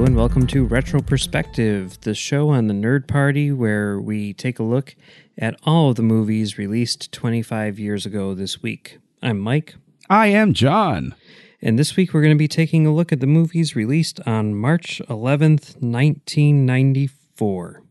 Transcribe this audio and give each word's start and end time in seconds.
Hello 0.00 0.06
and 0.06 0.16
welcome 0.16 0.46
to 0.46 0.64
Retro 0.64 1.02
Perspective, 1.02 2.00
the 2.00 2.14
show 2.14 2.48
on 2.48 2.68
the 2.68 2.72
Nerd 2.72 3.06
Party 3.06 3.52
where 3.52 4.00
we 4.00 4.32
take 4.32 4.58
a 4.58 4.62
look 4.62 4.96
at 5.36 5.60
all 5.64 5.90
of 5.90 5.96
the 5.96 6.02
movies 6.02 6.56
released 6.56 7.12
25 7.12 7.78
years 7.78 8.06
ago 8.06 8.32
this 8.32 8.62
week. 8.62 8.96
I'm 9.22 9.38
Mike, 9.38 9.74
I 10.08 10.28
am 10.28 10.54
John. 10.54 11.14
and 11.60 11.78
this 11.78 11.96
week 11.96 12.14
we're 12.14 12.22
going 12.22 12.34
to 12.34 12.38
be 12.38 12.48
taking 12.48 12.86
a 12.86 12.94
look 12.94 13.12
at 13.12 13.20
the 13.20 13.26
movies 13.26 13.76
released 13.76 14.20
on 14.26 14.54
March 14.54 15.02
11th, 15.10 15.76
1994. 15.82 17.82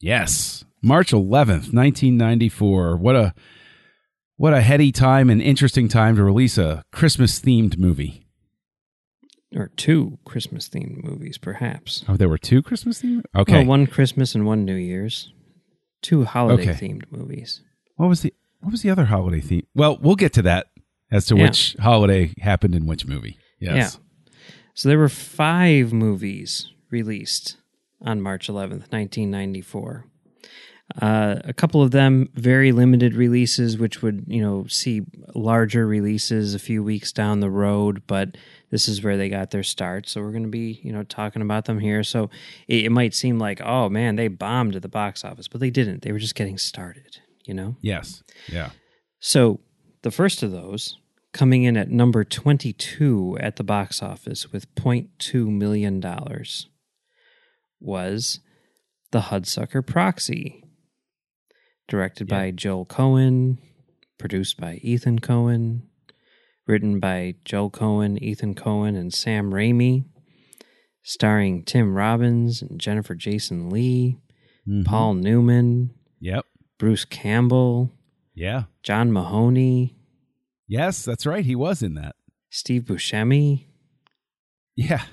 Yes, 0.00 0.64
March 0.80 1.12
11th, 1.12 1.74
1994. 1.74 2.96
What 2.96 3.14
a 3.14 3.34
what 4.38 4.54
a 4.54 4.62
heady 4.62 4.90
time 4.90 5.28
and 5.28 5.42
interesting 5.42 5.88
time 5.88 6.16
to 6.16 6.24
release 6.24 6.56
a 6.56 6.82
Christmas 6.92 7.40
themed 7.40 7.76
movie. 7.76 8.25
Or 9.54 9.68
two 9.76 10.18
Christmas 10.24 10.68
themed 10.68 11.04
movies, 11.04 11.38
perhaps. 11.38 12.04
Oh, 12.08 12.16
there 12.16 12.28
were 12.28 12.38
two 12.38 12.62
Christmas 12.62 13.00
themed. 13.02 13.22
Okay. 13.34 13.58
Well, 13.58 13.66
one 13.66 13.86
Christmas 13.86 14.34
and 14.34 14.44
one 14.44 14.64
New 14.64 14.74
Year's. 14.74 15.32
Two 16.02 16.24
holiday 16.24 16.70
Okay. 16.70 16.88
themed 16.88 17.04
movies. 17.10 17.62
what 17.96 18.08
was 18.08 18.22
the 18.22 18.34
what 18.60 18.72
was 18.72 18.82
the 18.82 18.90
other 18.90 19.04
holiday 19.06 19.40
theme? 19.40 19.66
Well, 19.74 19.98
we'll 20.00 20.16
get 20.16 20.32
to 20.34 20.42
that 20.42 20.66
as 21.10 21.26
to 21.26 21.36
Yeah. 21.36 21.44
which 21.44 21.76
holiday 21.78 22.32
happened 22.40 22.74
in 22.74 22.86
which 22.86 23.06
movie. 23.06 23.38
Yes. 23.60 23.98
So 24.74 24.88
there 24.88 24.98
were 24.98 25.08
five 25.08 25.92
movies 25.92 26.68
released 26.90 27.56
on 28.02 28.20
March 28.20 28.48
11th, 28.48 28.90
1994. 28.92 30.06
Uh, 31.02 31.36
a 31.44 31.52
couple 31.52 31.82
of 31.82 31.90
them 31.90 32.28
very 32.34 32.70
limited 32.70 33.14
releases, 33.14 33.76
which 33.76 34.02
would 34.02 34.24
you 34.28 34.40
know 34.40 34.66
see 34.68 35.02
larger 35.34 35.86
releases 35.86 36.54
a 36.54 36.60
few 36.60 36.82
weeks 36.82 37.12
down 37.12 37.40
the 37.40 37.50
road. 37.50 38.02
But 38.06 38.36
this 38.70 38.86
is 38.86 39.02
where 39.02 39.16
they 39.16 39.28
got 39.28 39.50
their 39.50 39.64
start, 39.64 40.08
so 40.08 40.20
we're 40.20 40.30
going 40.30 40.44
to 40.44 40.48
be 40.48 40.80
you 40.82 40.92
know 40.92 41.02
talking 41.02 41.42
about 41.42 41.64
them 41.64 41.80
here. 41.80 42.04
So 42.04 42.30
it, 42.68 42.84
it 42.84 42.92
might 42.92 43.14
seem 43.14 43.38
like 43.38 43.60
oh 43.64 43.88
man 43.88 44.14
they 44.14 44.28
bombed 44.28 44.76
at 44.76 44.82
the 44.82 44.88
box 44.88 45.24
office, 45.24 45.48
but 45.48 45.60
they 45.60 45.70
didn't. 45.70 46.02
They 46.02 46.12
were 46.12 46.20
just 46.20 46.36
getting 46.36 46.56
started. 46.58 47.18
You 47.44 47.54
know. 47.54 47.76
Yes. 47.80 48.22
Yeah. 48.48 48.70
So 49.18 49.60
the 50.02 50.10
first 50.12 50.42
of 50.42 50.52
those 50.52 50.98
coming 51.32 51.64
in 51.64 51.76
at 51.76 51.90
number 51.90 52.24
22 52.24 53.36
at 53.40 53.56
the 53.56 53.64
box 53.64 54.02
office 54.02 54.52
with 54.52 54.74
$0.2 54.74 55.48
million 55.48 56.00
was 57.78 58.40
The 59.10 59.20
Hudsucker 59.20 59.86
Proxy, 59.86 60.64
directed 61.88 62.26
by 62.28 62.50
Joel 62.50 62.86
Coen, 62.86 63.58
produced 64.18 64.58
by 64.60 64.74
Ethan 64.82 65.20
Coen, 65.20 65.82
written 66.66 66.98
by 67.00 67.34
Joel 67.44 67.70
Coen, 67.70 68.20
Ethan 68.20 68.54
Coen, 68.54 68.96
and 68.98 69.12
Sam 69.14 69.50
Raimi, 69.52 70.04
starring 71.02 71.62
Tim 71.64 71.94
Robbins 71.94 72.62
and 72.62 72.80
Jennifer 72.80 73.14
Jason 73.14 73.70
Lee, 73.70 74.18
Mhm. 74.68 74.84
Paul 74.84 75.14
Newman, 75.14 75.90
Yep. 76.20 76.44
Bruce 76.78 77.04
Campbell, 77.04 77.92
Yeah. 78.34 78.64
John 78.82 79.12
Mahoney, 79.12 79.92
Yes, 80.68 81.04
that's 81.04 81.24
right. 81.24 81.44
He 81.44 81.54
was 81.54 81.80
in 81.80 81.94
that. 81.94 82.16
Steve 82.50 82.82
Buscemi, 82.82 83.66
Yeah. 84.74 85.04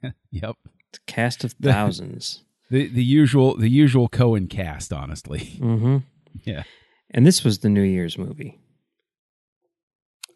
yep. 0.30 0.56
it's 0.88 0.98
cast 1.06 1.44
of 1.44 1.52
thousands. 1.54 2.44
The 2.70 2.86
the 2.88 3.04
usual 3.04 3.54
the 3.58 3.68
usual 3.68 4.08
Coen 4.08 4.48
cast, 4.48 4.94
honestly. 4.94 5.40
hmm 5.58 5.98
Yeah. 6.44 6.62
And 7.10 7.26
this 7.26 7.44
was 7.44 7.58
the 7.60 7.68
New 7.68 7.82
Year's 7.82 8.16
movie. 8.18 8.58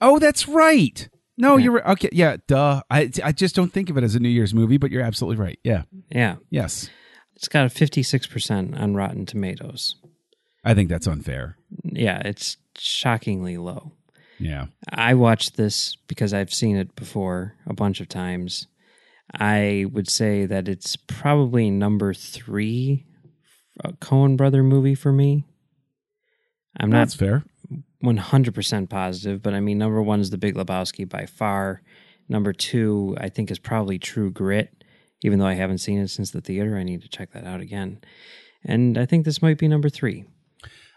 Oh, 0.01 0.19
that's 0.19 0.47
right. 0.49 1.09
No, 1.39 1.57
Yeah. 1.57 1.65
you're. 1.65 1.91
Okay, 1.93 2.09
yeah, 2.13 2.37
duh. 2.47 2.83
I 2.91 3.11
I 3.23 3.33
just 3.33 3.55
don't 3.55 3.73
think 3.73 3.91
of 3.91 3.97
it 3.99 4.05
as 4.05 4.15
a 4.15 4.21
New 4.21 4.29
Year's 4.29 4.55
movie, 4.55 4.77
but 4.79 4.91
you're 4.91 5.03
absolutely 5.03 5.43
right. 5.43 5.59
Yeah. 5.65 5.83
Yeah, 6.11 6.37
Yes. 6.51 6.89
it's 7.35 7.49
got 7.49 7.67
a 7.67 7.69
56% 7.71 8.79
on 8.79 8.95
Rotten 8.95 9.27
Tomatoes. 9.27 9.97
I 10.65 10.75
think 10.75 10.89
that's 10.89 11.07
unfair. 11.07 11.57
Yeah, 11.85 12.21
it's 12.25 12.57
shockingly 12.79 13.57
low. 13.57 13.93
Yeah. 14.39 14.67
I 14.91 15.15
watched 15.15 15.57
this 15.57 15.97
because 16.09 16.35
I've 16.35 16.53
seen 16.53 16.77
it 16.77 16.95
before 16.97 17.55
a 17.67 17.73
bunch 17.75 18.01
of 18.01 18.09
times. 18.09 18.67
I 19.35 19.87
would 19.93 20.09
say 20.11 20.47
that 20.47 20.69
it's 20.69 20.97
probably 20.97 21.71
number 21.71 22.13
three 22.15 23.05
uh, 23.85 23.93
Coen 24.01 24.37
brother 24.37 24.63
movie 24.63 24.95
for 24.95 25.13
me. 25.13 25.45
I'm 26.79 26.91
not 26.91 26.99
That's 26.99 27.15
fair. 27.15 27.45
100% 28.03 28.89
positive, 28.89 29.43
but 29.43 29.55
I 29.55 29.61
mean, 29.61 29.79
number 29.79 30.03
one 30.03 30.21
is 30.21 30.31
The 30.31 30.39
Big 30.39 30.55
Lebowski 30.55 31.09
by 31.09 31.27
far. 31.27 31.83
Number 32.29 32.53
two, 32.53 33.17
I 33.21 33.29
think, 33.29 33.51
is 33.51 33.59
probably 33.59 33.99
True 33.99 34.31
Grit, 34.31 34.85
even 35.23 35.39
though 35.39 35.47
I 35.47 35.55
haven't 35.55 35.79
seen 35.79 35.99
it 35.99 36.09
since 36.09 36.31
the 36.31 36.41
theater. 36.41 36.77
I 36.77 36.83
need 36.83 37.03
to 37.03 37.09
check 37.09 37.33
that 37.33 37.45
out 37.45 37.61
again. 37.61 38.01
And 38.65 38.99
I 38.99 39.07
think 39.07 39.25
this 39.25 39.41
might 39.41 39.59
be 39.59 39.69
number 39.69 39.89
three. 39.89 40.25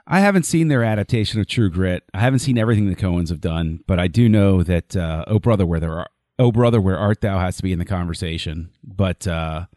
I 0.07 0.22
haven't 0.22 0.44
seen 0.44 0.69
their 0.69 0.84
adaptation 0.84 1.39
of 1.39 1.47
True 1.47 1.69
Grit. 1.69 2.03
I 2.13 2.19
haven't 2.19 2.39
seen 2.39 2.57
everything 2.57 2.89
the 2.89 2.95
Coens 2.95 3.29
have 3.29 3.41
done, 3.41 3.81
but 3.85 4.00
I 4.00 4.07
do 4.07 4.28
know 4.28 4.63
that 4.63 4.95
uh, 4.95 5.23
Oh 5.28 5.39
Brother, 5.39 5.68
where 5.68 5.79
there 5.79 5.94
are 5.94 6.07
Oh 6.39 6.51
Brother, 6.51 6.81
where 6.81 6.97
art 6.97 7.22
thou 7.22 7.38
has 7.39 7.57
to 7.57 7.63
be 7.63 7.72
in 7.72 7.79
the 7.79 7.85
conversation. 7.85 8.72
But 8.84 9.28
uh, 9.28 9.68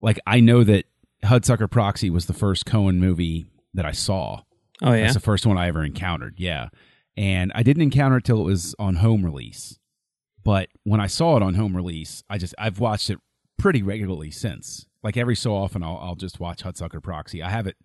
like 0.00 0.18
I 0.26 0.40
know 0.40 0.64
that 0.64 0.86
Hudsucker 1.24 1.70
Proxy 1.70 2.08
was 2.08 2.24
the 2.24 2.32
first 2.32 2.64
Coen 2.64 2.96
movie 2.96 3.46
that 3.74 3.84
I 3.84 3.92
saw. 3.92 4.42
Oh, 4.82 4.92
yeah? 4.92 5.02
That's 5.02 5.14
the 5.14 5.20
first 5.20 5.46
one 5.46 5.58
I 5.58 5.68
ever 5.68 5.84
encountered. 5.84 6.34
Yeah. 6.38 6.68
And 7.16 7.52
I 7.54 7.62
didn't 7.62 7.82
encounter 7.82 8.18
it 8.18 8.24
till 8.24 8.40
it 8.40 8.44
was 8.44 8.74
on 8.78 8.96
home 8.96 9.24
release. 9.24 9.78
But 10.42 10.68
when 10.84 11.00
I 11.00 11.06
saw 11.06 11.36
it 11.36 11.42
on 11.42 11.54
home 11.54 11.76
release, 11.76 12.22
I 12.30 12.38
just 12.38 12.54
I've 12.58 12.80
watched 12.80 13.10
it 13.10 13.18
pretty 13.58 13.82
regularly 13.82 14.30
since. 14.30 14.86
Like 15.02 15.16
every 15.16 15.36
so 15.36 15.54
often 15.54 15.82
I'll 15.82 15.98
I'll 15.98 16.14
just 16.14 16.40
watch 16.40 16.62
Hudsucker 16.62 17.02
Proxy. 17.02 17.42
I 17.42 17.50
have 17.50 17.66
it 17.66 17.76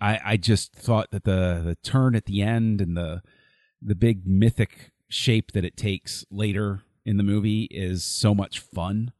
I, 0.00 0.20
I 0.24 0.36
just 0.36 0.74
thought 0.74 1.10
that 1.10 1.24
the 1.24 1.62
the 1.64 1.76
turn 1.82 2.14
at 2.14 2.26
the 2.26 2.42
end 2.42 2.80
and 2.80 2.96
the 2.96 3.22
the 3.82 3.94
big 3.94 4.26
mythic 4.26 4.92
shape 5.08 5.52
that 5.52 5.64
it 5.64 5.76
takes 5.76 6.24
later 6.30 6.82
in 7.04 7.16
the 7.16 7.22
movie 7.22 7.64
is 7.70 8.04
so 8.04 8.34
much 8.34 8.58
fun. 8.58 9.12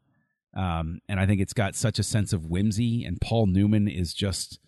Um, 0.54 1.00
and 1.09 1.20
I 1.20 1.26
think 1.26 1.41
it's 1.41 1.53
got 1.53 1.75
such 1.75 1.98
a 1.98 2.03
sense 2.03 2.32
of 2.32 2.47
whimsy 2.47 3.04
and 3.04 3.20
Paul 3.20 3.47
Newman 3.47 3.88
is 3.88 4.15
just 4.15 4.59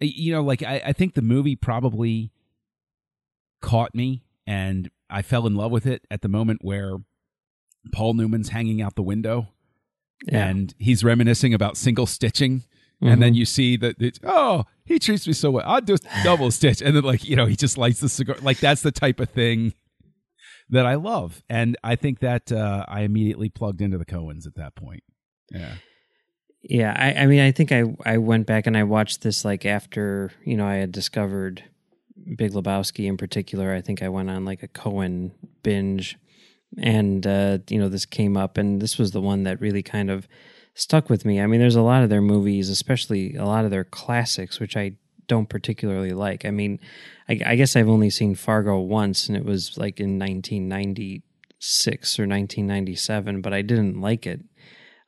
you 0.00 0.32
know, 0.32 0.42
like 0.42 0.62
I, 0.62 0.82
I 0.86 0.92
think 0.92 1.14
the 1.14 1.22
movie 1.22 1.56
probably 1.56 2.32
caught 3.60 3.94
me 3.94 4.22
and 4.46 4.90
I 5.08 5.22
fell 5.22 5.46
in 5.46 5.54
love 5.54 5.70
with 5.70 5.86
it 5.86 6.06
at 6.10 6.22
the 6.22 6.28
moment 6.28 6.60
where 6.62 6.96
Paul 7.92 8.14
Newman's 8.14 8.50
hanging 8.50 8.80
out 8.80 8.94
the 8.94 9.02
window 9.02 9.48
Yeah. 10.26 10.46
and 10.48 10.74
he's 10.78 11.04
reminiscing 11.04 11.52
about 11.54 11.76
single 11.76 12.06
stitching. 12.06 12.64
Mhm. 13.02 13.12
And 13.12 13.22
then 13.22 13.34
you 13.34 13.44
see 13.46 13.76
that 13.78 13.96
it's, 14.00 14.18
oh, 14.24 14.64
he 14.84 14.98
treats 14.98 15.26
me 15.26 15.32
so 15.32 15.50
well. 15.50 15.64
I'll 15.66 15.80
do 15.80 15.96
double 16.22 16.50
stitch. 16.50 16.82
And 16.82 16.94
then, 16.94 17.02
like, 17.04 17.24
you 17.24 17.34
know, 17.36 17.46
he 17.46 17.56
just 17.56 17.78
lights 17.78 18.00
the 18.00 18.08
cigar. 18.10 18.36
Like, 18.42 18.58
that's 18.58 18.82
the 18.82 18.92
type 18.92 19.20
of 19.20 19.30
thing 19.30 19.72
that 20.68 20.84
I 20.84 20.96
love. 20.96 21.42
And 21.48 21.76
I 21.82 21.96
think 21.96 22.18
that 22.20 22.52
uh, 22.52 22.84
I 22.88 23.00
immediately 23.02 23.48
plugged 23.48 23.80
into 23.80 23.96
the 23.98 24.04
Coens 24.04 24.46
at 24.46 24.54
that 24.56 24.74
point. 24.74 25.02
Yeah. 25.50 25.74
Yeah, 26.62 26.94
I, 26.96 27.22
I 27.22 27.26
mean, 27.26 27.40
I 27.40 27.52
think 27.52 27.72
I, 27.72 27.84
I 28.04 28.18
went 28.18 28.46
back 28.46 28.66
and 28.66 28.76
I 28.76 28.84
watched 28.84 29.22
this 29.22 29.44
like 29.44 29.64
after, 29.64 30.30
you 30.44 30.56
know, 30.56 30.66
I 30.66 30.74
had 30.74 30.92
discovered 30.92 31.64
Big 32.36 32.52
Lebowski 32.52 33.06
in 33.06 33.16
particular. 33.16 33.74
I 33.74 33.80
think 33.80 34.02
I 34.02 34.08
went 34.08 34.30
on 34.30 34.44
like 34.44 34.62
a 34.62 34.68
Coen 34.68 35.32
binge 35.62 36.18
and, 36.76 37.26
uh, 37.26 37.58
you 37.68 37.78
know, 37.78 37.88
this 37.88 38.04
came 38.04 38.36
up 38.36 38.58
and 38.58 38.80
this 38.80 38.98
was 38.98 39.12
the 39.12 39.22
one 39.22 39.44
that 39.44 39.60
really 39.60 39.82
kind 39.82 40.10
of 40.10 40.28
stuck 40.74 41.08
with 41.08 41.24
me. 41.24 41.40
I 41.40 41.46
mean, 41.46 41.60
there's 41.60 41.76
a 41.76 41.82
lot 41.82 42.02
of 42.02 42.10
their 42.10 42.20
movies, 42.20 42.68
especially 42.68 43.36
a 43.36 43.46
lot 43.46 43.64
of 43.64 43.70
their 43.70 43.84
classics, 43.84 44.60
which 44.60 44.76
I 44.76 44.92
don't 45.26 45.48
particularly 45.48 46.12
like. 46.12 46.44
I 46.44 46.50
mean, 46.50 46.78
I, 47.28 47.40
I 47.46 47.56
guess 47.56 47.74
I've 47.74 47.88
only 47.88 48.10
seen 48.10 48.34
Fargo 48.34 48.78
once 48.80 49.28
and 49.28 49.36
it 49.36 49.46
was 49.46 49.78
like 49.78 49.98
in 49.98 50.18
1996 50.18 52.18
or 52.18 52.26
1997, 52.26 53.40
but 53.40 53.54
I 53.54 53.62
didn't 53.62 54.00
like 54.00 54.26
it. 54.26 54.42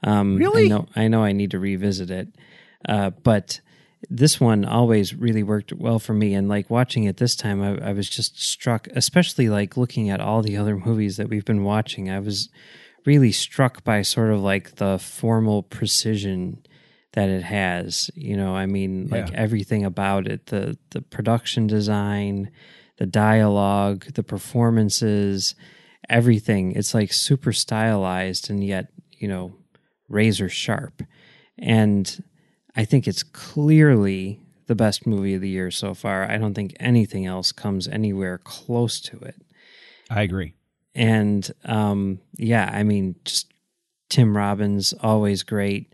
Um, 0.02 0.36
Really? 0.36 0.64
I 0.66 0.68
know, 0.68 0.86
I 0.96 1.08
know 1.08 1.22
I 1.24 1.32
need 1.32 1.50
to 1.52 1.58
revisit 1.58 2.10
it. 2.10 2.28
Uh, 2.88 3.10
but 3.10 3.60
this 4.10 4.40
one 4.40 4.64
always 4.64 5.14
really 5.14 5.42
worked 5.44 5.72
well 5.72 5.98
for 6.00 6.12
me. 6.14 6.34
And 6.34 6.48
like 6.48 6.68
watching 6.68 7.04
it 7.04 7.18
this 7.18 7.36
time, 7.36 7.62
I, 7.62 7.90
I 7.90 7.92
was 7.92 8.08
just 8.08 8.42
struck, 8.42 8.88
especially 8.96 9.48
like 9.48 9.76
looking 9.76 10.10
at 10.10 10.20
all 10.20 10.42
the 10.42 10.56
other 10.56 10.76
movies 10.76 11.16
that 11.18 11.28
we've 11.28 11.44
been 11.44 11.62
watching. 11.62 12.10
I 12.10 12.18
was 12.18 12.48
really 13.06 13.30
struck 13.32 13.84
by 13.84 14.02
sort 14.02 14.30
of 14.30 14.40
like 14.40 14.76
the 14.76 14.98
formal 14.98 15.62
precision 15.62 16.64
that 17.12 17.28
it 17.28 17.42
has. 17.44 18.10
You 18.14 18.36
know, 18.36 18.56
I 18.56 18.66
mean, 18.66 19.06
like 19.08 19.28
Yeah. 19.30 19.36
everything 19.38 19.84
about 19.84 20.26
it 20.26 20.46
the 20.46 20.76
the 20.90 21.02
production 21.02 21.66
design, 21.68 22.50
the 22.96 23.06
dialogue, 23.06 24.06
the 24.14 24.22
performances, 24.24 25.54
everything. 26.08 26.72
It's 26.72 26.94
like 26.94 27.12
super 27.12 27.52
stylized 27.52 28.50
and 28.50 28.64
yet, 28.64 28.88
you 29.18 29.28
know, 29.28 29.52
razor 30.12 30.48
sharp. 30.48 31.02
And 31.58 32.22
I 32.76 32.84
think 32.84 33.06
it's 33.08 33.22
clearly 33.22 34.40
the 34.66 34.74
best 34.74 35.06
movie 35.06 35.34
of 35.34 35.40
the 35.40 35.48
year 35.48 35.70
so 35.70 35.94
far. 35.94 36.30
I 36.30 36.38
don't 36.38 36.54
think 36.54 36.74
anything 36.78 37.26
else 37.26 37.52
comes 37.52 37.88
anywhere 37.88 38.38
close 38.38 39.00
to 39.02 39.18
it. 39.18 39.36
I 40.10 40.22
agree. 40.22 40.54
And 40.94 41.50
um, 41.64 42.20
yeah, 42.36 42.70
I 42.72 42.82
mean, 42.82 43.16
just 43.24 43.52
Tim 44.08 44.36
Robbins, 44.36 44.92
always 45.02 45.42
great. 45.42 45.92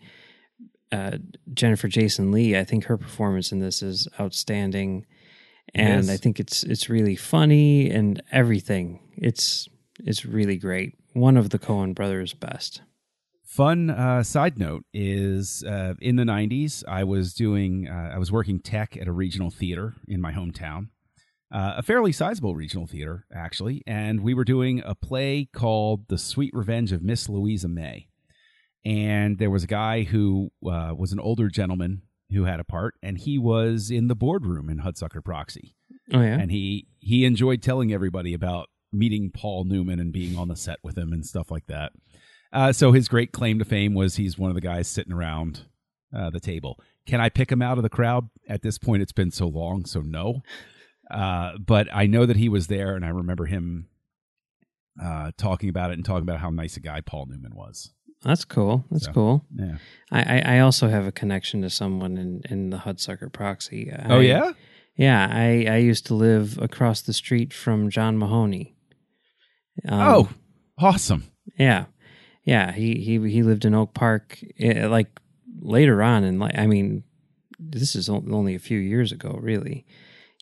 Uh, 0.91 1.19
Jennifer 1.55 1.87
Jason 1.89 2.33
Lee, 2.33 2.57
I 2.57 2.65
think 2.65 2.85
her 2.85 2.97
performance 2.97 3.53
in 3.53 3.61
this 3.61 3.83
is 3.83 4.09
outstanding, 4.19 5.05
and 5.75 6.05
Yes. 6.07 6.11
I 6.11 6.17
think 6.17 6.41
it's 6.41 6.65
it's 6.65 6.89
really 6.89 7.15
funny 7.15 7.91
and 7.91 8.23
everything. 8.33 9.01
It's 9.17 9.69
it's 10.01 10.25
really 10.25 10.57
great. 10.57 10.95
One 11.13 11.37
of 11.37 11.51
the 11.51 11.59
Coen 11.59 11.95
brothers' 11.95 12.33
best. 12.33 12.81
Fun 13.49 13.89
uh, 13.89 14.23
side 14.23 14.59
note 14.59 14.85
is 14.93 15.65
uh, 15.65 15.95
in 16.03 16.17
the 16.17 16.23
90s, 16.23 16.85
I 16.87 17.05
was 17.05 17.33
doing, 17.33 17.89
uh, 17.89 18.13
I 18.15 18.19
was 18.19 18.31
working 18.31 18.61
tech 18.61 18.95
at 18.99 19.09
a 19.09 19.13
regional 19.13 19.51
theater 19.51 19.95
in 20.07 20.21
my 20.21 20.33
hometown, 20.33 20.89
uh, 21.51 21.77
a 21.79 21.83
fairly 21.83 22.13
sizable 22.13 22.55
regional 22.55 22.87
theater, 22.87 23.25
actually. 23.35 23.83
And 23.87 24.21
we 24.21 24.35
were 24.35 24.45
doing 24.45 24.83
a 24.85 24.95
play 24.95 25.49
called 25.51 26.09
The 26.09 26.19
Sweet 26.19 26.53
Revenge 26.53 26.93
of 26.93 27.03
Miss 27.03 27.27
Louisa 27.27 27.69
May. 27.69 28.09
And 28.85 29.39
there 29.39 29.51
was 29.51 29.65
a 29.65 29.67
guy 29.67 30.03
who 30.03 30.51
uh, 30.71 30.93
was 30.95 31.13
an 31.13 31.19
older 31.19 31.49
gentleman 31.49 32.03
who 32.31 32.45
had 32.45 32.61
a 32.61 32.65
part, 32.65 32.97
and 33.03 33.17
he 33.17 33.39
was 33.39 33.91
in 33.91 34.09
the 34.09 34.15
boardroom 34.15 34.69
in 34.69 34.81
Hudsucker 34.81 35.25
Proxy. 35.25 35.75
Oh 36.13 36.21
yeah, 36.21 36.39
And 36.39 36.51
he, 36.51 36.87
he 37.01 37.25
enjoyed 37.25 37.63
telling 37.63 37.95
everybody 37.95 38.35
about 38.35 38.69
meeting 38.93 39.31
Paul 39.31 39.65
Newman 39.65 40.01
and 40.01 40.13
being 40.13 40.37
on 40.37 40.49
the 40.49 40.57
set 40.57 40.81
with 40.83 40.99
him 40.99 41.15
and 41.15 41.25
stuff 41.25 41.51
like 41.51 41.67
that. 41.69 41.93
Uh, 42.53 42.73
so 42.73 42.93
his 42.93 43.09
great 43.09 43.33
claim 43.33 43.59
to 43.59 43.65
fame 43.65 43.95
was 43.95 44.17
he's 44.17 44.39
one 44.39 44.51
of 44.51 44.55
the 44.55 44.61
guys 44.61 44.89
sitting 44.89 45.13
around 45.13 45.63
uh, 46.17 46.31
the 46.31 46.41
table. 46.41 46.79
Can 47.07 47.21
I 47.21 47.29
pick 47.29 47.51
him 47.53 47.63
out 47.63 47.79
of 47.79 47.83
the 47.83 47.89
crowd? 47.89 48.29
At 48.49 48.63
this 48.63 48.79
point, 48.79 49.03
it's 49.03 49.13
been 49.13 49.31
so 49.31 49.47
long, 49.47 49.85
so 49.85 50.01
no. 50.01 50.43
Uh, 51.11 51.53
but 51.59 51.89
I 51.93 52.07
know 52.07 52.27
that 52.27 52.37
he 52.37 52.49
was 52.49 52.67
there, 52.67 52.95
and 52.95 53.05
I 53.05 53.09
remember 53.09 53.47
him 53.47 53.89
uh, 55.03 55.33
talking 55.37 55.69
about 55.69 55.91
it 55.91 55.95
and 55.95 56.05
talking 56.05 56.23
about 56.23 56.41
how 56.41 56.51
nice 56.51 56.77
a 56.77 56.81
guy 56.81 57.01
Paul 57.01 57.27
Newman 57.27 57.55
was. 57.55 57.93
that's 58.23 58.45
cool. 58.45 58.85
That's 58.91 59.05
So- 59.07 59.13
cool. 59.13 59.45
Yeah. 59.55 59.77
I, 60.11 60.39
I 60.39 60.57
I 60.57 60.59
also 60.61 60.89
have 60.89 61.07
a 61.07 61.13
connection 61.13 61.63
to 61.63 61.71
someone 61.71 62.19
in 62.19 62.43
in 62.51 62.71
the 62.71 62.79
Hudsucker 62.79 63.33
Proxy. 63.33 63.91
I, 63.93 64.07
oh 64.15 64.21
yeah. 64.21 64.53
Yeah, 64.97 65.29
I, 65.31 65.67
I 65.71 65.77
used 65.77 66.07
to 66.07 66.15
live 66.15 66.59
across 66.59 67.01
the 67.03 67.13
street 67.13 67.55
from 67.55 67.89
John 67.89 68.19
Mahoney. 68.19 68.75
Um, 69.87 70.01
oh, 70.01 70.29
awesome. 70.77 71.23
yeah, 71.57 71.85
yeah. 72.49 72.73
He 72.73 72.95
he 72.95 73.19
he 73.31 73.43
lived 73.43 73.67
in 73.67 73.75
Oak 73.75 73.93
Park. 73.93 74.39
eh, 74.59 74.87
like 74.87 75.09
later 75.61 76.03
on, 76.03 76.25
and 76.25 76.41
like 76.41 76.57
I 76.57 76.67
mean, 76.67 77.03
this 77.59 77.95
is 77.95 78.09
only 78.09 78.55
a 78.55 78.59
few 78.59 78.79
years 78.79 79.13
ago, 79.13 79.39
really. 79.43 79.85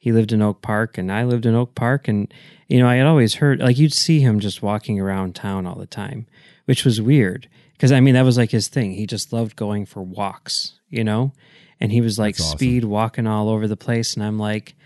He 0.00 0.12
lived 0.12 0.30
in 0.30 0.40
Oak 0.40 0.62
Park, 0.62 0.98
and 0.98 1.10
I 1.10 1.24
lived 1.24 1.46
in 1.46 1.56
Oak 1.56 1.74
Park, 1.74 2.06
and 2.06 2.32
you 2.68 2.78
know, 2.78 2.88
I 2.88 2.94
had 2.94 3.06
always 3.06 3.34
heard 3.34 3.58
like 3.58 3.76
you'd 3.76 3.92
see 3.92 4.20
him 4.20 4.38
just 4.38 4.62
walking 4.62 5.00
around 5.00 5.34
town 5.34 5.66
all 5.66 5.74
the 5.74 5.86
time, 5.86 6.28
which 6.66 6.84
was 6.84 7.02
weird 7.02 7.48
because 7.72 7.90
I 7.90 7.98
mean 7.98 8.14
that 8.14 8.24
was 8.24 8.38
like 8.38 8.52
his 8.52 8.68
thing. 8.68 8.92
He 8.92 9.04
just 9.04 9.32
loved 9.32 9.56
going 9.56 9.84
for 9.84 10.00
walks, 10.00 10.78
you 10.88 11.02
know, 11.02 11.32
and 11.80 11.90
he 11.90 12.00
was 12.00 12.20
like 12.20 12.36
awesome. 12.36 12.56
speed 12.56 12.84
walking 12.84 13.26
all 13.26 13.48
over 13.48 13.66
the 13.66 13.76
place, 13.76 14.14
and 14.14 14.22
I'm 14.22 14.38
like, 14.38 14.76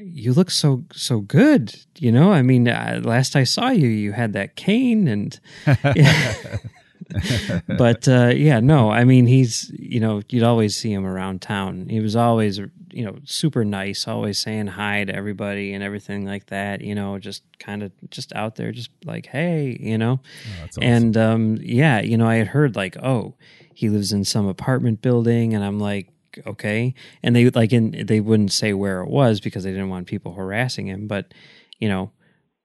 you 0.00 0.32
look 0.32 0.50
so 0.50 0.84
so 0.92 1.20
good, 1.20 1.74
you 1.98 2.12
know. 2.12 2.32
I 2.32 2.42
mean, 2.42 2.68
uh, 2.68 3.00
last 3.02 3.36
I 3.36 3.44
saw 3.44 3.70
you, 3.70 3.88
you 3.88 4.12
had 4.12 4.32
that 4.34 4.56
cane, 4.56 5.08
and 5.08 5.38
but 7.66 8.08
uh, 8.08 8.32
yeah, 8.34 8.60
no, 8.60 8.90
I 8.90 9.04
mean, 9.04 9.26
he's 9.26 9.70
you 9.78 10.00
know, 10.00 10.22
you'd 10.28 10.42
always 10.42 10.76
see 10.76 10.92
him 10.92 11.06
around 11.06 11.42
town. 11.42 11.88
He 11.88 12.00
was 12.00 12.16
always 12.16 12.58
you 12.58 13.04
know 13.04 13.18
super 13.24 13.64
nice, 13.64 14.08
always 14.08 14.38
saying 14.38 14.68
hi 14.68 15.04
to 15.04 15.14
everybody 15.14 15.72
and 15.72 15.82
everything 15.82 16.26
like 16.26 16.46
that. 16.46 16.80
You 16.80 16.94
know, 16.94 17.18
just 17.18 17.42
kind 17.58 17.82
of 17.82 17.92
just 18.10 18.32
out 18.34 18.56
there, 18.56 18.72
just 18.72 18.90
like 19.04 19.26
hey, 19.26 19.76
you 19.80 19.98
know. 19.98 20.20
Oh, 20.22 20.64
awesome. 20.64 20.82
And 20.82 21.16
um, 21.16 21.58
yeah, 21.60 22.00
you 22.00 22.16
know, 22.16 22.28
I 22.28 22.36
had 22.36 22.48
heard 22.48 22.76
like, 22.76 22.96
oh, 23.02 23.34
he 23.72 23.88
lives 23.88 24.12
in 24.12 24.24
some 24.24 24.46
apartment 24.46 25.02
building, 25.02 25.54
and 25.54 25.64
I'm 25.64 25.78
like, 25.78 26.08
okay. 26.46 26.94
And 27.22 27.34
they 27.36 27.48
like, 27.50 27.72
in 27.72 28.04
they 28.06 28.20
wouldn't 28.20 28.52
say 28.52 28.72
where 28.72 29.00
it 29.02 29.08
was 29.08 29.40
because 29.40 29.64
they 29.64 29.70
didn't 29.70 29.88
want 29.90 30.06
people 30.06 30.34
harassing 30.34 30.86
him. 30.88 31.06
But 31.06 31.32
you 31.78 31.88
know, 31.88 32.10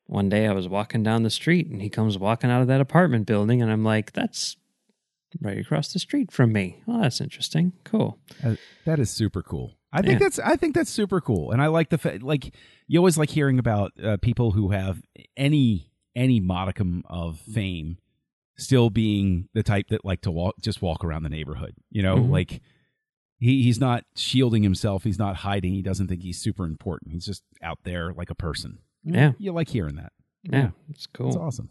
one 0.08 0.30
day 0.30 0.48
I 0.48 0.52
was 0.54 0.68
walking 0.68 1.04
down 1.04 1.24
the 1.24 1.30
street, 1.30 1.68
and 1.68 1.82
he 1.82 1.90
comes 1.90 2.18
walking 2.18 2.50
out 2.50 2.62
of 2.62 2.68
that 2.68 2.82
apartment 2.82 3.26
building, 3.28 3.62
and 3.62 3.72
I'm 3.72 3.84
like, 3.84 4.12
that's 4.14 4.58
right 5.40 5.58
across 5.60 5.94
the 5.94 6.00
street 6.00 6.32
from 6.32 6.52
me. 6.52 6.82
Oh, 6.88 7.02
that's 7.02 7.22
interesting. 7.22 7.74
Cool. 7.86 8.20
Uh, 8.44 8.56
that 8.86 9.00
is 9.00 9.10
super 9.10 9.42
cool. 9.42 9.78
I 9.94 10.02
think 10.02 10.14
Yeah. 10.14 10.26
that's 10.26 10.40
I 10.40 10.56
think 10.56 10.74
that's 10.76 10.90
super 10.90 11.20
cool, 11.22 11.52
and 11.52 11.62
I 11.62 11.68
like 11.68 11.90
the 11.90 11.98
fa- 11.98 12.20
like 12.22 12.54
you 12.88 13.00
always 13.00 13.18
like 13.18 13.30
hearing 13.30 13.60
about 13.60 13.92
uh, 14.02 14.18
people 14.22 14.52
who 14.52 14.72
have 14.72 15.02
any 15.38 15.92
any 16.16 16.40
modicum 16.42 17.04
of 17.10 17.40
fame 17.40 17.98
still 18.58 18.90
being 18.90 19.48
the 19.54 19.64
type 19.64 19.88
that 19.90 20.04
like 20.06 20.22
to 20.22 20.32
walk 20.32 20.56
just 20.62 20.82
walk 20.82 21.04
around 21.04 21.24
the 21.24 21.30
neighborhood. 21.30 21.74
You 21.90 22.04
know, 22.04 22.18
Mhm. 22.18 22.30
like 22.30 22.62
he 23.42 23.64
he's 23.64 23.80
not 23.80 24.06
shielding 24.16 24.62
himself, 24.64 25.04
he's 25.04 25.20
not 25.20 25.38
hiding, 25.38 25.74
he 25.74 25.82
doesn't 25.82 26.08
think 26.08 26.22
he's 26.22 26.40
super 26.40 26.64
important. 26.64 27.12
He's 27.12 27.26
just 27.26 27.44
out 27.62 27.80
there 27.84 28.14
like 28.14 28.30
a 28.30 28.36
person. 28.36 28.78
Yeah. 29.04 29.32
you 29.40 29.52
like 29.52 29.70
hearing 29.70 29.96
that. 29.96 30.14
Yeah, 30.44 30.70
it's 30.90 31.08
cool. 31.08 31.28
It's 31.28 31.38
awesome. 31.38 31.70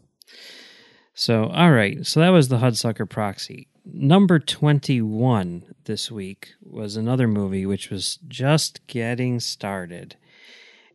So, 1.13 1.45
all 1.47 1.71
right. 1.71 2.05
So 2.05 2.19
that 2.19 2.29
was 2.29 2.49
the 2.49 2.57
Hudsucker 2.57 3.09
Proxy. 3.09 3.67
Number 3.85 4.37
21 4.37 5.73
this 5.85 6.11
week 6.11 6.53
was 6.61 6.95
another 6.95 7.27
movie 7.27 7.65
which 7.65 7.89
was 7.89 8.19
just 8.27 8.85
getting 8.87 9.39
started. 9.39 10.15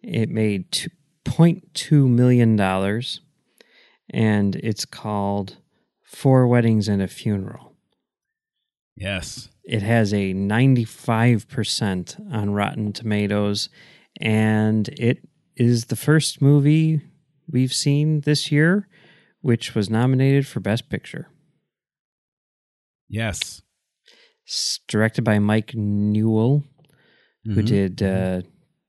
It 0.02 0.30
made 0.30 0.70
$2.2 0.72 2.08
million 2.08 2.60
and 4.10 4.56
it's 4.56 4.84
called 4.84 5.56
Four 6.02 6.46
Weddings 6.46 6.86
and 6.86 7.02
a 7.02 7.08
Funeral. 7.08 7.75
Yes. 8.96 9.48
It 9.64 9.82
has 9.82 10.14
a 10.14 10.32
95% 10.32 12.32
on 12.32 12.50
Rotten 12.50 12.92
Tomatoes 12.92 13.68
and 14.20 14.88
it 14.90 15.26
is 15.56 15.86
the 15.86 15.96
first 15.96 16.40
movie 16.40 17.00
we've 17.50 17.72
seen 17.72 18.20
this 18.22 18.50
year 18.52 18.88
which 19.42 19.74
was 19.74 19.90
nominated 19.90 20.46
for 20.46 20.60
Best 20.60 20.88
Picture. 20.88 21.28
Yes. 23.08 23.62
S- 24.48 24.80
directed 24.88 25.22
by 25.22 25.38
Mike 25.38 25.74
Newell, 25.74 26.64
who 27.44 27.62
Mhm. 27.62 27.66
did 27.66 28.02
uh, 28.02 28.42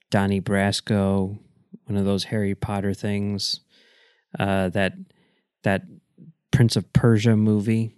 Donnie 0.10 0.42
Brasco, 0.42 1.38
one 1.86 1.98
of 1.98 2.06
those 2.06 2.26
Harry 2.26 2.56
Potter 2.56 2.94
things, 2.94 3.62
uh, 4.40 4.70
that 4.70 4.94
that 5.64 5.84
Prince 6.52 6.76
of 6.76 6.92
Persia 6.94 7.36
movie 7.36 7.92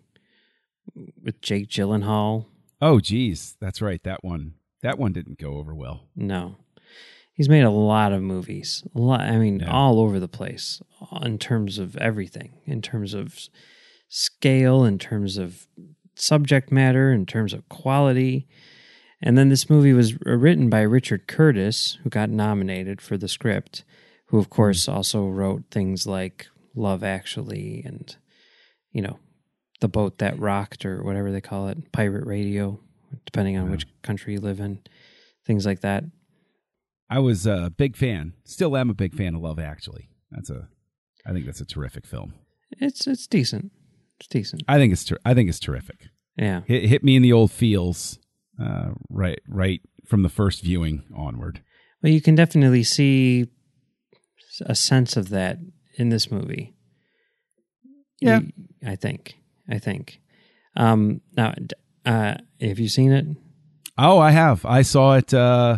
with 1.23 1.41
Jake 1.41 1.69
Gyllenhaal. 1.69 2.45
Oh 2.81 2.99
geez, 2.99 3.55
that's 3.59 3.81
right. 3.81 4.01
That 4.03 4.23
one 4.23 4.53
that 4.81 4.97
one 4.97 5.11
didn't 5.13 5.37
go 5.39 5.57
over 5.57 5.75
well. 5.75 6.05
No, 6.15 6.55
he's 7.33 7.49
made 7.49 7.63
a 7.63 7.69
lot 7.69 8.13
of 8.13 8.21
movies. 8.21 8.83
A 8.95 8.99
lot, 8.99 9.21
I 9.21 9.37
mean, 9.37 9.59
Yeah. 9.59 9.71
all 9.71 9.99
over 9.99 10.19
the 10.19 10.27
place 10.29 10.81
in 11.21 11.37
terms 11.37 11.77
of 11.77 11.97
everything, 11.97 12.53
in 12.65 12.81
terms 12.81 13.13
of 13.13 13.37
scale, 14.07 14.83
in 14.85 14.97
terms 14.97 15.37
of 15.37 15.67
subject 16.15 16.71
matter, 16.71 17.11
in 17.11 17.25
terms 17.25 17.53
of 17.53 17.67
quality. 17.69 18.47
And 19.21 19.37
then 19.37 19.49
this 19.49 19.69
movie 19.69 19.91
was 19.93 20.13
uh, 20.25 20.31
written 20.37 20.69
by 20.69 20.81
Richard 20.81 21.27
Curtis, 21.27 21.97
who 22.03 22.09
got 22.09 22.29
nominated 22.29 23.01
for 23.01 23.17
the 23.17 23.27
script, 23.27 23.83
who, 24.27 24.37
of 24.37 24.49
course, 24.49 24.87
also 24.87 25.27
wrote 25.27 25.63
things 25.71 26.07
like 26.07 26.47
Love 26.73 27.03
Actually 27.03 27.83
and, 27.85 28.15
you 28.93 29.01
know, 29.01 29.19
The 29.81 29.87
Boat 29.87 30.17
That 30.19 30.37
Rocked 30.39 30.85
or 30.85 31.03
whatever 31.03 31.31
they 31.31 31.41
call 31.41 31.67
it, 31.69 31.91
Pirate 31.91 32.25
Radio, 32.25 32.79
depending 33.25 33.57
on 33.57 33.65
Yeah. 33.65 33.71
which 33.71 33.85
country 34.01 34.33
you 34.33 34.39
live 34.39 34.59
in, 34.59 34.79
things 35.45 35.65
like 35.65 35.81
that. 35.81 36.03
I 37.09 37.19
was 37.19 37.45
a 37.47 37.73
big 37.75 37.95
fan. 37.95 38.33
Still 38.43 38.75
am 38.77 38.89
a 38.89 38.93
big 38.93 39.15
fan 39.15 39.35
of 39.35 39.41
Love 39.41 39.57
Actually. 39.59 40.09
That's 40.31 40.49
a 40.49 40.67
I 41.25 41.33
think 41.33 41.45
that's 41.45 41.61
a 41.61 41.65
terrific 41.65 42.05
film. 42.05 42.33
It's 42.71 43.07
it's 43.07 43.25
decent. 43.27 43.71
It's 44.19 44.27
decent. 44.27 44.63
I 44.67 44.77
think 44.77 44.93
it's 44.93 45.03
ter- 45.05 45.17
I 45.25 45.33
think 45.33 45.49
it's 45.49 45.59
terrific. 45.59 46.07
Yeah. 46.37 46.61
Hit, 46.67 46.85
hit 46.85 47.03
me 47.03 47.15
in 47.15 47.21
the 47.21 47.33
old 47.33 47.51
feels 47.51 48.19
uh, 48.61 48.91
right 49.09 49.39
right 49.47 49.81
from 50.05 50.23
the 50.23 50.29
first 50.29 50.61
viewing 50.63 51.03
onward. 51.15 51.61
Well, 52.03 52.11
you 52.13 52.21
can 52.21 52.35
definitely 52.35 52.83
see 52.83 53.47
a 54.65 54.75
sense 54.75 55.17
of 55.17 55.29
that 55.29 55.57
in 55.97 56.09
this 56.09 56.29
movie. 56.31 56.75
Yeah. 58.21 58.41
I 58.85 58.95
think. 58.95 59.35
I 59.69 59.77
think. 59.79 60.19
Um, 60.75 61.21
now, 61.37 61.53
Uh, 62.05 62.35
have 62.61 62.79
you 62.79 62.87
seen 62.87 63.11
it? 63.11 63.25
Oh, 63.97 64.17
I 64.19 64.31
have. 64.31 64.65
I 64.65 64.81
saw 64.81 65.15
it 65.15 65.33
uh, 65.33 65.77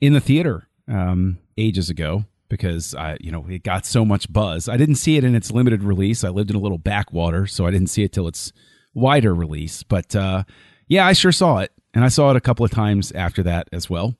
in 0.00 0.12
the 0.12 0.20
theater 0.20 0.68
um, 0.88 1.38
ages 1.56 1.88
ago 1.88 2.24
because 2.48 2.94
I, 2.94 3.16
you 3.20 3.30
know, 3.30 3.46
it 3.48 3.62
got 3.62 3.86
so 3.86 4.04
much 4.04 4.30
buzz. 4.32 4.68
I 4.68 4.76
didn't 4.76 4.96
see 4.96 5.16
it 5.16 5.24
in 5.24 5.34
its 5.36 5.52
limited 5.52 5.84
release. 5.84 6.24
I 6.24 6.30
lived 6.30 6.50
in 6.50 6.56
a 6.56 6.60
little 6.60 6.78
backwater, 6.78 7.46
so 7.46 7.66
I 7.66 7.70
didn't 7.70 7.86
see 7.86 8.02
it 8.02 8.12
till 8.12 8.26
its 8.26 8.52
wider 8.92 9.32
release. 9.32 9.84
But 9.84 10.14
uh, 10.16 10.42
yeah, 10.88 11.06
I 11.06 11.12
sure 11.12 11.32
saw 11.32 11.58
it, 11.58 11.70
and 11.94 12.04
I 12.04 12.08
saw 12.08 12.30
it 12.30 12.36
a 12.36 12.40
couple 12.40 12.64
of 12.64 12.72
times 12.72 13.12
after 13.12 13.42
that 13.44 13.68
as 13.72 13.88
well. 13.88 14.16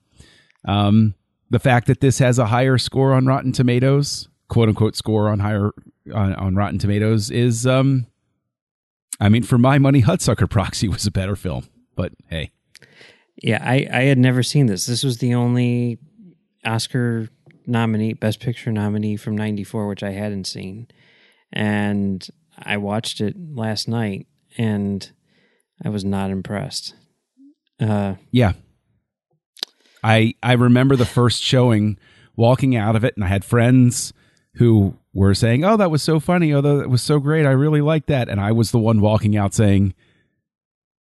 Um, 0.65 1.15
the 1.51 1.59
fact 1.59 1.89
that 1.89 2.01
this 2.01 2.21
has 2.21 2.39
a 2.39 2.47
higher 2.47 2.79
score 2.79 3.13
on 3.15 3.27
Rotten 3.27 3.53
Tomatoes, 3.53 4.29
quote 4.49 4.69
unquote 4.69 4.95
score 4.95 5.29
on 5.29 5.41
higher 5.41 5.73
on, 6.15 6.35
on 6.35 6.55
Rotten 6.55 6.79
Tomatoes, 6.79 7.31
is, 7.31 7.67
um, 7.67 8.07
I 9.21 9.29
mean, 9.29 9.43
for 9.43 9.59
my 9.59 9.79
money, 9.79 10.03
Hudsucker 10.03 10.49
Proxy 10.49 10.89
was 10.89 11.07
a 11.07 11.11
better 11.11 11.37
film. 11.37 11.69
But 11.97 12.13
hey, 12.29 12.51
Yeah, 13.43 13.63
I, 13.63 13.87
I 13.93 14.03
had 14.05 14.19
never 14.19 14.43
seen 14.43 14.67
this. 14.67 14.87
This 14.87 15.05
was 15.05 15.19
the 15.19 15.35
only 15.35 15.99
Oscar 16.65 17.29
nominee, 17.67 18.15
Best 18.15 18.41
Picture 18.41 18.73
nominee 18.73 19.17
from 19.17 19.37
'94, 19.37 19.87
which 19.89 20.03
I 20.03 20.13
hadn't 20.13 20.47
seen, 20.47 20.89
and 21.53 22.27
I 22.59 22.79
watched 22.79 23.21
it 23.21 23.35
last 23.39 23.89
night, 23.89 24.27
and 24.57 25.11
I 25.85 25.89
was 25.89 26.05
not 26.05 26.31
impressed. 26.31 26.95
Uh, 27.79 28.15
Yeah. 28.31 28.53
I 30.03 30.35
I 30.43 30.55
remember 30.55 30.97
the 30.97 31.05
first 31.05 31.43
showing 31.43 31.99
walking 32.37 32.75
out 32.75 32.97
of 32.97 33.05
it 33.05 33.15
and 33.17 33.25
I 33.25 33.29
had 33.29 33.45
friends 33.45 34.15
who 34.55 34.97
were 35.13 35.35
saying, 35.35 35.65
"Oh, 35.65 35.77
that 35.77 35.91
was 35.91 36.03
so 36.03 36.21
funny. 36.21 36.53
Oh, 36.53 36.61
that 36.61 36.89
was 36.89 37.03
so 37.03 37.19
great. 37.19 37.47
I 37.47 37.51
really 37.51 37.81
liked 37.81 38.07
that." 38.09 38.29
And 38.29 38.41
I 38.41 38.53
was 38.53 38.71
the 38.71 38.79
one 38.79 39.01
walking 39.01 39.37
out 39.37 39.55
saying, 39.55 39.95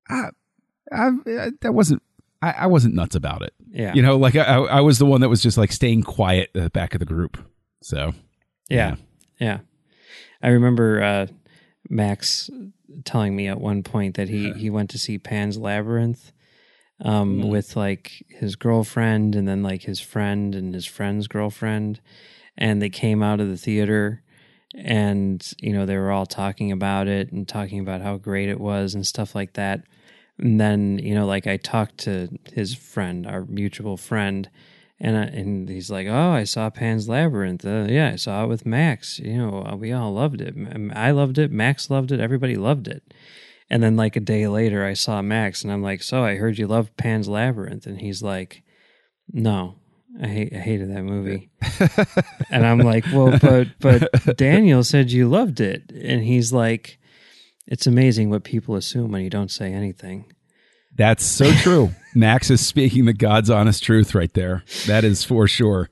"I, 0.09 0.29
I 0.91 1.11
that 1.61 1.73
wasn't 1.73 2.01
I, 2.41 2.51
I 2.51 2.67
wasn't 2.67 2.95
nuts 2.95 3.15
about 3.15 3.41
it." 3.41 3.53
yeah, 3.71 3.93
You 3.93 4.01
know, 4.01 4.15
like 4.17 4.35
I 4.35 4.57
I 4.57 4.81
was 4.81 4.99
the 4.99 5.05
one 5.05 5.21
that 5.21 5.29
was 5.29 5.41
just 5.41 5.57
like 5.57 5.71
staying 5.71 6.03
quiet 6.03 6.49
at 6.55 6.63
the 6.63 6.69
back 6.69 6.93
of 6.93 6.99
the 6.99 7.05
group. 7.05 7.37
So, 7.81 8.13
Yeah. 8.69 8.95
Yeah. 9.39 9.59
I 10.41 10.49
remember 10.49 11.01
uh, 11.01 11.27
Max 11.89 12.49
telling 13.03 13.35
me 13.35 13.47
at 13.47 13.59
one 13.59 13.83
point 13.83 14.15
that 14.15 14.29
he, 14.29 14.51
he 14.53 14.69
went 14.69 14.89
to 14.91 14.99
see 14.99 15.17
Pan's 15.17 15.57
Labyrinth 15.57 16.31
um, 17.01 17.49
with 17.49 17.75
like 17.75 18.23
his 18.29 18.55
girlfriend 18.55 19.35
and 19.35 19.47
then 19.47 19.61
like 19.61 19.83
his 19.83 19.99
friend 19.99 20.55
and 20.55 20.73
his 20.73 20.85
friend's 20.85 21.27
girlfriend. 21.27 21.99
And 22.57 22.81
they 22.81 22.89
came 22.89 23.21
out 23.21 23.39
of 23.39 23.49
the 23.49 23.57
theater 23.57 24.23
and, 24.75 25.45
you 25.59 25.73
know, 25.73 25.85
they 25.85 25.97
were 25.97 26.11
all 26.11 26.25
talking 26.25 26.71
about 26.71 27.07
it 27.07 27.31
and 27.31 27.47
talking 27.47 27.79
about 27.79 28.01
how 28.01 28.17
great 28.17 28.49
it 28.49 28.59
was 28.59 28.93
and 28.93 29.05
stuff 29.05 29.35
like 29.35 29.53
that. 29.53 29.83
And 30.37 30.59
then, 30.59 30.99
you 30.99 31.15
know, 31.15 31.25
like 31.25 31.47
I 31.47 31.57
talked 31.57 31.97
to 31.99 32.29
his 32.53 32.75
friend, 32.75 33.25
our 33.25 33.45
mutual 33.45 33.97
friend, 33.97 34.49
and 34.99 35.17
I, 35.17 35.23
and 35.23 35.67
he's 35.67 35.89
like, 35.89 36.07
"Oh, 36.07 36.31
I 36.31 36.45
saw 36.45 36.69
Pan's 36.69 37.09
Labyrinth. 37.09 37.65
Uh, 37.65 37.85
yeah, 37.89 38.11
I 38.13 38.15
saw 38.15 38.43
it 38.43 38.47
with 38.47 38.65
Max. 38.65 39.19
You 39.19 39.37
know, 39.37 39.65
uh, 39.65 39.75
we 39.75 39.91
all 39.91 40.13
loved 40.13 40.41
it. 40.41 40.55
i 40.93 41.11
loved 41.11 41.37
it. 41.37 41.51
Max 41.51 41.89
loved 41.89 42.11
it. 42.11 42.19
Everybody 42.19 42.55
loved 42.55 42.87
it." 42.87 43.13
And 43.69 43.83
then, 43.83 43.97
like 43.97 44.15
a 44.15 44.21
day 44.21 44.47
later, 44.47 44.85
I 44.85 44.93
saw 44.93 45.21
Max, 45.21 45.63
and 45.63 45.71
I'm 45.71 45.81
like, 45.81 46.01
"So 46.01 46.23
I 46.23 46.35
heard 46.35 46.57
you 46.57 46.67
love 46.67 46.95
Pan's 46.95 47.27
Labyrinth," 47.27 47.85
and 47.85 47.99
he's 47.99 48.23
like, 48.23 48.63
"No, 49.31 49.75
I 50.21 50.27
hate, 50.27 50.53
I 50.53 50.59
hated 50.59 50.95
that 50.95 51.03
movie." 51.03 51.49
and 52.49 52.65
I'm 52.65 52.79
like, 52.79 53.05
"Well, 53.11 53.37
but 53.39 53.67
but 53.79 54.11
Daniel 54.37 54.83
said 54.83 55.11
you 55.11 55.27
loved 55.27 55.59
it," 55.59 55.91
and 55.91 56.23
he's 56.23 56.53
like, 56.53 56.99
"It's 57.67 57.87
amazing 57.87 58.29
what 58.29 58.43
people 58.43 58.75
assume 58.75 59.11
when 59.11 59.23
you 59.23 59.29
don't 59.29 59.51
say 59.51 59.73
anything." 59.73 60.31
that's 60.95 61.25
so 61.25 61.51
true. 61.51 61.91
Max 62.15 62.49
is 62.49 62.65
speaking 62.65 63.05
the 63.05 63.13
God's 63.13 63.49
honest 63.49 63.83
truth 63.83 64.15
right 64.15 64.33
there. 64.33 64.63
That 64.87 65.03
is 65.03 65.23
for 65.23 65.47
sure. 65.47 65.89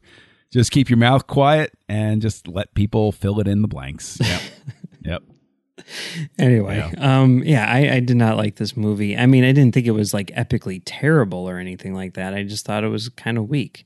Just 0.51 0.71
keep 0.71 0.89
your 0.89 0.97
mouth 0.97 1.27
quiet 1.27 1.73
and 1.89 2.21
just 2.21 2.47
let 2.47 2.73
people 2.73 3.11
fill 3.11 3.39
it 3.39 3.47
in 3.47 3.61
the 3.61 3.67
blanks. 3.67 4.17
Yep. 4.21 4.41
yep. 5.01 5.23
Anyway, 6.37 6.79
um, 6.99 7.43
yeah, 7.43 7.65
I, 7.67 7.95
I 7.95 7.99
did 7.99 8.15
not 8.17 8.37
like 8.37 8.55
this 8.55 8.77
movie. 8.77 9.17
I 9.17 9.25
mean, 9.25 9.43
I 9.43 9.51
didn't 9.51 9.73
think 9.73 9.87
it 9.87 9.91
was 9.91 10.13
like 10.13 10.27
epically 10.27 10.81
terrible 10.85 11.49
or 11.49 11.57
anything 11.57 11.93
like 11.93 12.13
that. 12.13 12.33
I 12.33 12.43
just 12.43 12.65
thought 12.65 12.83
it 12.83 12.89
was 12.89 13.09
kind 13.09 13.37
of 13.37 13.49
weak, 13.49 13.85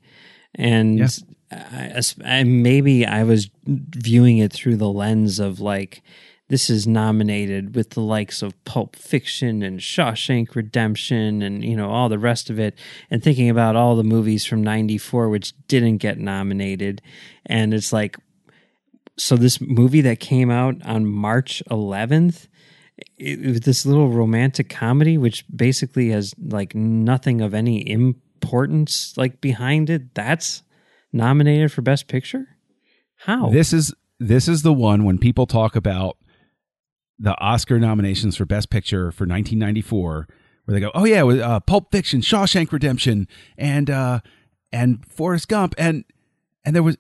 and 0.56 1.00
Yeah. 1.00 1.08
I, 1.50 2.02
I, 2.26 2.44
maybe 2.44 3.06
I 3.06 3.24
was 3.24 3.50
viewing 3.66 4.38
it 4.40 4.52
through 4.52 4.76
the 4.76 4.90
lens 4.90 5.40
of 5.40 5.62
like 5.62 6.02
this 6.50 6.70
is 6.70 6.86
nominated 6.88 7.76
with 7.76 7.92
the 7.92 8.02
likes 8.02 8.42
of 8.42 8.62
Pulp 8.66 8.96
Fiction 8.96 9.64
and 9.64 9.80
Shawshank 9.80 10.56
Redemption 10.56 11.42
and 11.42 11.64
you 11.64 11.76
know 11.76 11.90
all 11.90 12.10
the 12.10 12.20
rest 12.20 12.50
of 12.50 12.60
it, 12.60 12.78
and 13.10 13.24
thinking 13.24 13.50
about 13.50 13.76
all 13.78 13.96
the 13.96 14.04
movies 14.04 14.46
from 14.46 14.62
'94 14.62 15.30
which 15.30 15.54
didn't 15.68 15.98
get 15.98 16.18
nominated, 16.18 17.02
and 17.46 17.74
it's 17.74 17.94
like 17.94 18.18
so 19.18 19.36
this 19.36 19.60
movie 19.60 20.02
that 20.02 20.20
came 20.20 20.50
out 20.52 20.76
on 20.86 21.06
March 21.06 21.64
11th 21.70 22.48
it, 23.18 23.64
this 23.64 23.86
little 23.86 24.10
romantic 24.10 24.70
comedy 24.70 25.18
which 25.18 25.46
basically 25.54 26.10
has 26.10 26.34
like 26.40 26.74
nothing 26.76 27.42
of 27.42 27.54
any 27.54 27.88
importance 27.90 29.16
like 29.18 29.40
behind 29.42 29.90
it 29.90 30.14
that's 30.16 30.64
nominated 31.14 31.72
for 31.72 31.82
best 31.82 32.08
picture 32.08 32.58
how 33.18 33.50
This 33.50 33.74
is 33.74 33.94
this 34.20 34.48
is 34.48 34.62
the 34.62 34.74
one 34.74 35.04
when 35.04 35.18
people 35.18 35.46
talk 35.46 35.76
about 35.76 36.18
the 37.20 37.40
Oscar 37.40 37.80
nominations 37.80 38.38
for 38.38 38.46
Best 38.46 38.70
Picture 38.70 39.12
for 39.12 39.24
1994, 39.24 40.28
where 40.66 40.74
they 40.74 40.80
go, 40.80 40.92
"Oh 40.94 41.06
yeah, 41.06 41.24
with 41.24 41.40
uh, 41.40 41.60
Pulp 41.62 41.92
Fiction, 41.92 42.22
Shawshank 42.22 42.72
Redemption, 42.72 43.28
and 43.58 43.90
uh, 43.90 44.20
and 44.72 45.06
Forrest 45.06 45.48
Gump, 45.48 45.74
and 45.78 46.06
and 46.64 46.76
there 46.76 46.84
was 46.84 46.98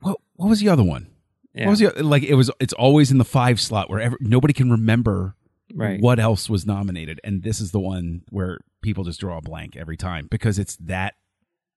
what 0.00 0.18
what 0.34 0.48
was 0.48 0.60
the 0.60 0.68
other 0.68 0.82
one? 0.82 1.08
Yeah. 1.54 1.64
What 1.66 1.70
was 1.70 1.78
the 1.80 2.02
like? 2.04 2.22
It 2.22 2.34
was 2.34 2.50
it's 2.60 2.72
always 2.74 3.10
in 3.10 3.18
the 3.18 3.24
five 3.24 3.60
slot 3.60 3.90
where 3.90 4.00
ever, 4.00 4.16
nobody 4.20 4.52
can 4.52 4.70
remember 4.70 5.34
Right. 5.74 6.00
what 6.00 6.18
else 6.18 6.48
was 6.50 6.66
nominated, 6.66 7.20
and 7.22 7.42
this 7.44 7.60
is 7.60 7.70
the 7.70 7.78
one 7.80 8.22
where 8.30 8.58
people 8.82 9.04
just 9.04 9.20
draw 9.20 9.38
a 9.38 9.40
blank 9.40 9.76
every 9.76 9.96
time 9.96 10.26
because 10.30 10.58
it's 10.58 10.76
that 10.76 11.14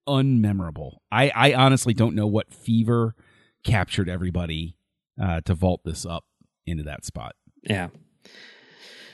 unmemorable. 0.08 0.98
I 1.12 1.32
I 1.36 1.54
honestly 1.54 1.94
don't 1.94 2.16
know 2.16 2.28
what 2.28 2.52
fever 2.54 3.16
captured 3.64 4.10
everybody 4.10 4.76
uh, 5.22 5.42
to 5.42 5.54
vault 5.54 5.82
this 5.86 6.06
up 6.06 6.26
into 6.66 6.84
that 6.84 7.06
spot. 7.06 7.36
yeah 7.64 7.90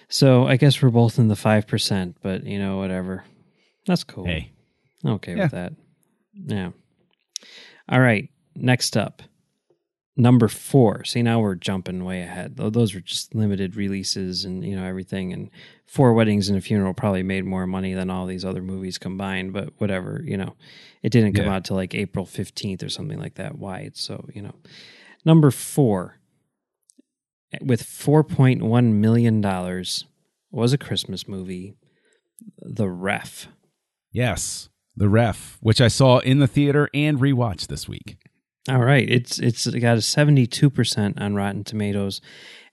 so 0.07 0.47
i 0.47 0.55
guess 0.57 0.81
we're 0.81 0.89
both 0.89 1.19
in 1.19 1.27
the 1.27 1.35
5% 1.35 2.15
but 2.23 2.43
you 2.45 2.57
know 2.57 2.77
whatever 2.77 3.23
that's 3.85 4.03
cool 4.03 4.25
Hey, 4.25 4.51
Okay 5.05 5.35
Yeah. 5.35 5.43
with 5.43 5.51
that. 5.51 5.73
Yeah. 6.33 6.71
All 7.87 7.99
right. 7.99 8.29
Next 8.55 8.95
up, 8.97 9.21
number 10.17 10.47
four. 10.47 11.03
See, 11.05 11.21
now 11.21 11.39
we're 11.39 11.55
jumping 11.55 12.03
way 12.03 12.21
ahead. 12.21 12.57
Those 12.57 12.93
were 12.93 12.99
just 13.01 13.33
limited 13.35 13.75
releases 13.75 14.45
and 14.45 14.63
you 14.63 14.75
know 14.75 14.85
everything. 14.85 15.31
And 15.33 15.49
Four 15.85 16.13
Weddings 16.13 16.49
and 16.49 16.57
a 16.57 16.61
Funeral 16.61 16.93
probably 16.93 17.23
made 17.23 17.45
more 17.45 17.65
money 17.65 17.93
than 17.93 18.09
all 18.09 18.25
these 18.27 18.45
other 18.45 18.61
movies 18.61 18.97
combined. 18.97 19.53
But 19.53 19.73
whatever, 19.79 20.21
you 20.25 20.37
know, 20.37 20.55
it 21.01 21.11
didn't 21.11 21.33
come 21.33 21.45
Yeah. 21.45 21.55
out 21.55 21.65
till 21.65 21.77
like 21.77 21.95
April 21.95 22.25
fifteenth 22.25 22.83
or 22.83 22.89
something 22.89 23.17
like 23.19 23.35
that 23.35 23.57
wide. 23.57 23.95
So 23.97 24.27
you 24.33 24.41
know, 24.41 24.55
number 25.25 25.49
four 25.51 26.15
with 27.61 27.81
four 27.83 28.23
point 28.23 28.61
one 28.61 29.01
million 29.01 29.41
dollars 29.41 30.05
was 30.51 30.73
a 30.73 30.77
Christmas 30.77 31.27
movie, 31.27 31.75
The 32.61 32.89
Ref. 32.89 33.47
yes, 34.11 34.69
the 34.95 35.07
ref, 35.09 35.57
which 35.61 35.79
I 35.79 35.87
saw 35.87 36.17
in 36.19 36.39
the 36.39 36.47
theater 36.47 36.89
and 36.93 37.19
rewatched 37.19 37.67
this 37.67 37.87
week. 37.87 38.17
All 38.69 38.83
right, 38.83 39.09
it's 39.09 39.39
it's 39.39 39.65
got 39.65 39.97
a 39.97 40.01
seventy 40.01 40.45
two 40.45 40.69
percent 40.69 41.19
on 41.19 41.33
Rotten 41.33 41.63
Tomatoes. 41.63 42.21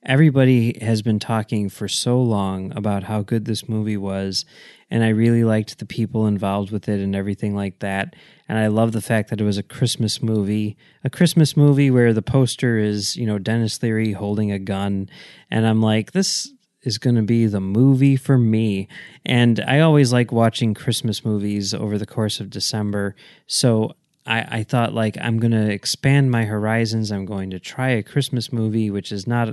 Everybody 0.05 0.79
has 0.83 1.00
been 1.00 1.19
talking 1.19 1.71
for 1.71 1.88
so 1.88 2.21
long 2.21 2.71
about 2.76 3.05
how 3.05 3.23
good 3.23 3.47
this 3.47 3.67
movie 3.67 3.97
was, 3.97 4.45
and 4.91 5.03
I 5.03 5.09
really 5.09 5.43
liked 5.43 5.79
the 5.79 5.87
people 5.87 6.26
involved 6.26 6.71
with 6.71 6.87
it 6.87 7.00
and 7.00 7.17
everything 7.17 7.57
like 7.57 7.79
that. 7.79 8.15
And 8.47 8.59
I 8.59 8.67
love 8.67 8.93
the 8.93 9.00
fact 9.00 9.31
that 9.31 9.41
it 9.41 9.45
was 9.45 9.57
a 9.57 9.62
Christmas 9.62 10.23
movie, 10.23 10.76
a 11.03 11.09
Christmas 11.09 11.57
movie 11.57 11.91
where 11.91 12.12
the 12.12 12.21
poster 12.21 12.76
is 12.76 13.17
you 13.17 13.25
know 13.25 13.38
Denis 13.38 13.83
Leary 13.83 14.12
holding 14.12 14.53
a 14.53 14.59
gun, 14.59 15.09
and 15.50 15.67
I'm 15.67 15.81
like 15.81 16.12
this 16.12 16.53
is 16.83 16.99
going 16.99 17.17
to 17.17 17.23
be 17.23 17.47
the 17.47 17.61
movie 17.61 18.17
for 18.17 18.37
me. 18.37 18.87
And 19.25 19.61
I 19.67 19.81
always 19.81 20.12
like 20.12 20.31
watching 20.31 20.75
Christmas 20.75 21.25
movies 21.25 21.73
over 21.73 21.97
the 21.97 22.07
course 22.07 22.38
of 22.38 22.50
December. 22.50 23.17
So 23.47 23.97
I, 24.26 24.59
I 24.59 24.62
thought 24.64 24.92
like 24.92 25.16
I'm 25.21 25.38
going 25.38 25.52
to 25.52 25.71
expand 25.71 26.30
my 26.30 26.45
horizons. 26.45 27.12
I'm 27.12 27.26
going 27.26 27.50
to 27.50 27.61
try 27.61 27.90
a 27.90 28.02
Christmas 28.02 28.52
movie, 28.52 28.90
which 28.90 29.12
is 29.12 29.26
not 29.26 29.49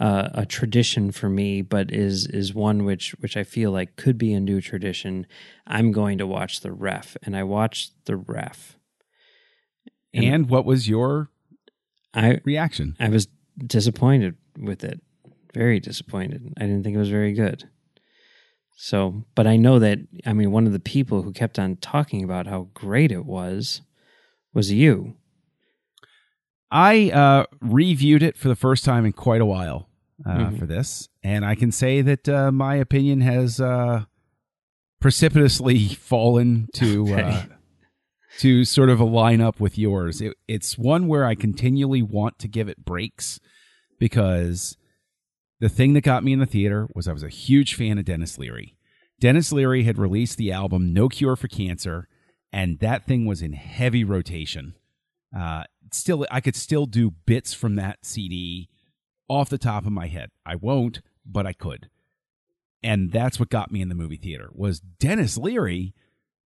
uh, 0.00 0.30
a 0.34 0.46
tradition 0.46 1.12
for 1.12 1.28
me, 1.28 1.62
but 1.62 1.92
is 1.92 2.26
is 2.26 2.54
one 2.54 2.84
which 2.84 3.12
which 3.20 3.36
I 3.36 3.44
feel 3.44 3.70
like 3.70 3.96
could 3.96 4.16
be 4.18 4.32
a 4.32 4.40
new 4.40 4.60
tradition. 4.60 5.26
I'm 5.66 5.92
going 5.92 6.18
to 6.18 6.26
watch 6.26 6.60
the 6.60 6.72
Ref, 6.72 7.16
and 7.22 7.36
I 7.36 7.42
watched 7.42 7.92
the 8.06 8.16
Ref. 8.16 8.78
And- 10.12 10.24
And 10.24 10.48
what 10.48 10.64
was 10.64 10.88
your 10.88 11.28
I 12.14 12.40
reaction? 12.44 12.96
I 13.00 13.08
was 13.08 13.28
disappointed 13.58 14.36
with 14.58 14.84
it, 14.84 15.00
very 15.52 15.80
disappointed. 15.80 16.52
I 16.56 16.62
didn't 16.62 16.82
think 16.84 16.94
it 16.94 16.98
was 17.00 17.10
very 17.10 17.32
good. 17.32 17.68
So, 18.76 19.24
but 19.34 19.46
I 19.46 19.56
know 19.56 19.78
that 19.78 19.98
I 20.26 20.32
mean 20.32 20.50
one 20.50 20.66
of 20.66 20.72
the 20.72 20.80
people 20.80 21.22
who 21.22 21.32
kept 21.32 21.58
on 21.58 21.76
talking 21.76 22.24
about 22.24 22.46
how 22.46 22.68
great 22.74 23.12
it 23.12 23.24
was 23.24 23.82
was 24.54 24.72
you. 24.72 25.16
I 26.70 27.10
uh, 27.10 27.44
reviewed 27.60 28.22
it 28.22 28.36
for 28.36 28.48
the 28.48 28.56
first 28.56 28.84
time 28.84 29.04
in 29.04 29.12
quite 29.12 29.40
a 29.40 29.46
while 29.46 29.88
uh, 30.24 30.30
Mhm. 30.50 30.58
for 30.58 30.66
this, 30.66 31.08
and 31.22 31.44
I 31.44 31.54
can 31.54 31.70
say 31.70 32.00
that 32.02 32.28
uh, 32.28 32.50
my 32.52 32.76
opinion 32.76 33.20
has 33.20 33.60
uh, 33.60 34.04
precipitously 35.00 35.88
fallen 35.94 36.68
to 36.74 37.06
uh, 37.08 37.16
Okay. 37.18 37.44
to 38.40 38.64
sort 38.64 38.88
of 38.90 38.98
a 39.00 39.04
line 39.04 39.40
up 39.40 39.60
with 39.60 39.78
yours. 39.78 40.20
It, 40.20 40.34
it's 40.48 40.76
one 40.78 41.06
where 41.06 41.24
I 41.24 41.34
continually 41.34 42.02
want 42.02 42.38
to 42.40 42.48
give 42.48 42.68
it 42.68 42.84
breaks 42.84 43.38
because 44.00 44.76
the 45.60 45.68
thing 45.68 45.92
that 45.92 46.00
got 46.02 46.24
me 46.24 46.32
in 46.32 46.40
the 46.40 46.46
theater 46.46 46.88
was 46.94 47.06
I 47.06 47.12
was 47.12 47.22
a 47.22 47.28
huge 47.28 47.74
fan 47.74 47.98
of 47.98 48.04
Denis 48.04 48.36
Leary. 48.38 48.76
Denis 49.20 49.52
Leary 49.52 49.84
had 49.84 49.98
released 49.98 50.36
the 50.36 50.50
album 50.50 50.92
No 50.92 51.08
Cure 51.08 51.36
for 51.36 51.46
Cancer, 51.46 52.08
and 52.54 52.78
that 52.78 53.04
thing 53.04 53.26
was 53.26 53.42
in 53.42 53.52
heavy 53.52 54.04
rotation. 54.04 54.76
Uh, 55.36 55.64
still, 55.92 56.24
I 56.30 56.40
could 56.40 56.54
still 56.54 56.86
do 56.86 57.10
bits 57.10 57.52
from 57.52 57.74
that 57.74 58.04
CD 58.04 58.68
off 59.28 59.50
the 59.50 59.58
top 59.58 59.84
of 59.84 59.90
my 59.90 60.06
head. 60.06 60.30
I 60.46 60.54
won't, 60.54 61.02
but 61.26 61.48
I 61.48 61.52
could. 61.52 61.90
And 62.80 63.10
that's 63.10 63.40
what 63.40 63.48
got 63.48 63.72
me 63.72 63.82
in 63.82 63.88
the 63.88 63.94
movie 63.96 64.18
theater 64.18 64.50
was 64.52 64.78
Denis 64.78 65.36
Leary 65.36 65.94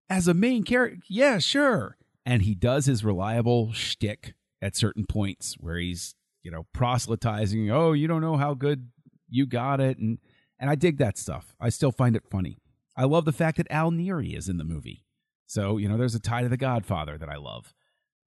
as 0.10 0.28
a 0.28 0.34
main 0.34 0.66
character. 0.66 1.00
Yeah, 1.08 1.38
sure. 1.38 1.96
And 2.26 2.42
he 2.42 2.54
does 2.54 2.86
his 2.86 3.06
reliable 3.06 3.72
shtick 3.72 4.34
at 4.62 4.76
certain 4.76 5.06
points 5.06 5.56
where 5.58 5.78
he's, 5.78 6.16
you 6.44 6.52
know, 6.52 6.66
proselytizing. 6.74 7.72
Oh, 7.72 7.94
you 7.94 8.10
don't 8.10 8.22
know 8.22 8.36
how 8.36 8.56
good 8.56 8.90
you 9.30 9.46
got 9.46 9.80
it, 9.80 10.00
and 10.00 10.18
and 10.60 10.70
I 10.70 10.76
dig 10.76 10.98
that 10.98 11.18
stuff. 11.18 11.56
I 11.62 11.70
still 11.70 11.94
find 11.94 12.18
it 12.18 12.30
funny. 12.30 12.58
I 12.98 13.06
love 13.06 13.24
the 13.24 13.32
fact 13.32 13.56
that 13.56 13.72
Al 13.72 13.92
Neri 13.92 14.36
is 14.36 14.50
in 14.50 14.58
the 14.58 14.66
movie. 14.66 15.06
So 15.54 15.78
you 15.78 15.88
know, 15.88 15.98
there's 15.98 16.16
a 16.16 16.20
tie 16.20 16.42
to 16.42 16.50
The 16.50 16.58
Godfather 16.58 17.16
that 17.20 17.30
I 17.30 17.36
love. 17.36 17.76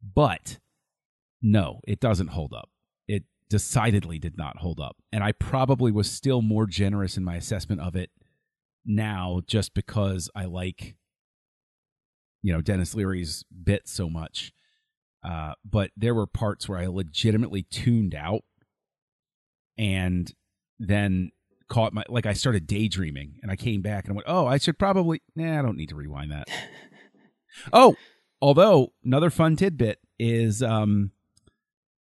But 0.02 0.58
no, 1.42 1.80
it 1.86 2.00
doesn't 2.00 2.28
hold 2.28 2.54
up. 2.54 2.70
It 3.06 3.24
decidedly 3.50 4.18
did 4.18 4.38
not 4.38 4.58
hold 4.58 4.80
up. 4.80 4.96
And 5.12 5.22
I 5.22 5.32
probably 5.32 5.92
was 5.92 6.10
still 6.10 6.40
more 6.40 6.66
generous 6.66 7.18
in 7.18 7.24
my 7.24 7.36
assessment 7.36 7.82
of 7.82 7.94
it 7.94 8.10
now 8.86 9.42
just 9.46 9.74
because 9.74 10.30
I 10.34 10.46
like 10.46 10.96
you 12.42 12.54
know 12.54 12.62
Denis 12.62 12.94
Leary's 12.94 13.44
bit 13.62 13.86
so 13.86 14.08
much. 14.08 14.52
Uh, 15.22 15.52
but 15.62 15.90
there 15.94 16.14
were 16.14 16.26
parts 16.26 16.70
where 16.70 16.78
I 16.78 16.86
legitimately 16.86 17.64
tuned 17.64 18.14
out 18.14 18.40
and 19.76 20.32
then 20.78 21.32
caught 21.68 21.92
my 21.92 22.02
like 22.08 22.24
I 22.24 22.32
started 22.32 22.66
daydreaming 22.66 23.34
and 23.42 23.50
I 23.50 23.56
came 23.56 23.82
back 23.82 24.04
and 24.04 24.12
I 24.12 24.16
went, 24.16 24.26
"Oh, 24.26 24.46
I 24.46 24.56
should 24.56 24.78
probably 24.78 25.20
nah, 25.36 25.58
I 25.58 25.62
don't 25.62 25.76
need 25.76 25.90
to 25.90 25.96
rewind 25.96 26.32
that." 26.32 26.48
oh, 27.72 27.96
although 28.40 28.92
another 29.04 29.30
fun 29.30 29.56
tidbit 29.56 29.98
is 30.18 30.62
um 30.62 31.10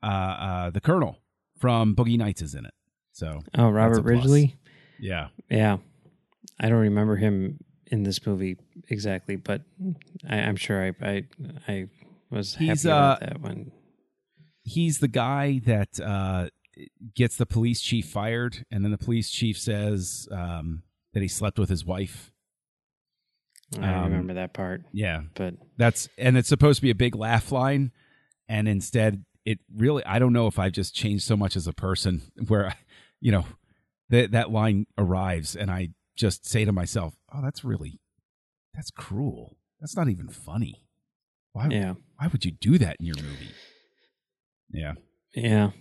uh 0.04 0.06
uh 0.06 0.70
the 0.70 0.82
Colonel 0.82 1.20
from 1.58 1.96
Boogie 1.96 2.18
Nights 2.18 2.42
is 2.42 2.54
in 2.56 2.66
it. 2.66 2.74
So, 3.12 3.42
Oh, 3.58 3.70
Robert. 3.70 4.04
Ridgely. 4.04 4.56
yeah. 5.00 5.30
Yeah, 5.50 5.78
I 6.60 6.70
don't 6.70 6.78
remember 6.82 7.16
him 7.16 7.58
in 7.88 8.04
this 8.04 8.24
movie 8.28 8.58
exactly, 8.90 9.38
but 9.38 9.62
I, 10.30 10.38
I'm 10.42 10.56
sure 10.56 10.84
I 10.84 10.94
I, 11.02 11.24
I 11.68 11.88
was 12.30 12.56
He's, 12.56 12.84
happy 12.84 12.90
about 12.90 13.24
uh, 13.24 13.26
that 13.26 13.42
one. 13.42 13.72
He's 14.64 15.00
the 15.00 15.08
guy 15.08 15.62
that 15.66 16.00
uh 16.00 16.50
gets 17.16 17.38
the 17.38 17.46
police 17.48 17.82
chief 17.82 18.06
fired 18.08 18.64
and 18.70 18.84
then 18.84 18.92
the 18.92 18.98
police 19.00 19.32
chief 19.32 19.58
says 19.58 20.28
um 20.32 20.84
that 21.14 21.22
he 21.22 21.28
slept 21.28 21.58
with 21.58 21.70
his 21.70 21.84
wife. 21.84 22.32
I 23.76 23.88
don't 23.88 23.96
um, 23.96 24.04
remember 24.12 24.34
that 24.36 24.54
part, 24.54 24.84
Yeah. 24.94 25.24
but 25.36 25.56
That's 25.78 26.08
and 26.18 26.38
it's 26.38 26.48
supposed 26.50 26.78
to 26.78 26.82
be 26.82 26.90
a 26.90 26.96
big 26.96 27.16
laugh 27.16 27.52
line, 27.52 27.92
and 28.48 28.68
instead 28.68 29.26
it 29.46 29.60
really 29.76 30.06
I 30.06 30.20
don't 30.20 30.34
know 30.34 30.48
if 30.48 30.58
I've 30.60 30.72
just 30.72 30.96
changed 30.96 31.24
so 31.26 31.36
much 31.36 31.56
as 31.56 31.68
a 31.68 31.74
person 31.74 32.22
where 32.48 32.74
you 33.20 33.32
know 33.32 33.46
that 34.10 34.32
that 34.32 34.52
line 34.52 34.88
arrives 34.98 35.56
and 35.56 35.70
I 35.70 35.90
just 36.16 36.48
say 36.48 36.64
to 36.66 36.72
myself, 36.72 37.16
"Oh, 37.34 37.42
that's 37.42 37.64
really 37.64 38.00
that's 38.74 38.90
cruel. 38.92 39.58
That's 39.82 39.96
not 39.98 40.08
even 40.10 40.30
funny. 40.30 40.84
Why 41.54 41.68
yeah, 41.70 41.94
why 42.18 42.28
would 42.28 42.46
you 42.46 42.52
do 42.52 42.78
that 42.78 42.98
in 43.00 43.06
your 43.06 43.18
movie?" 43.18 43.52
Yeah. 44.72 44.94
yeah. 45.34 45.72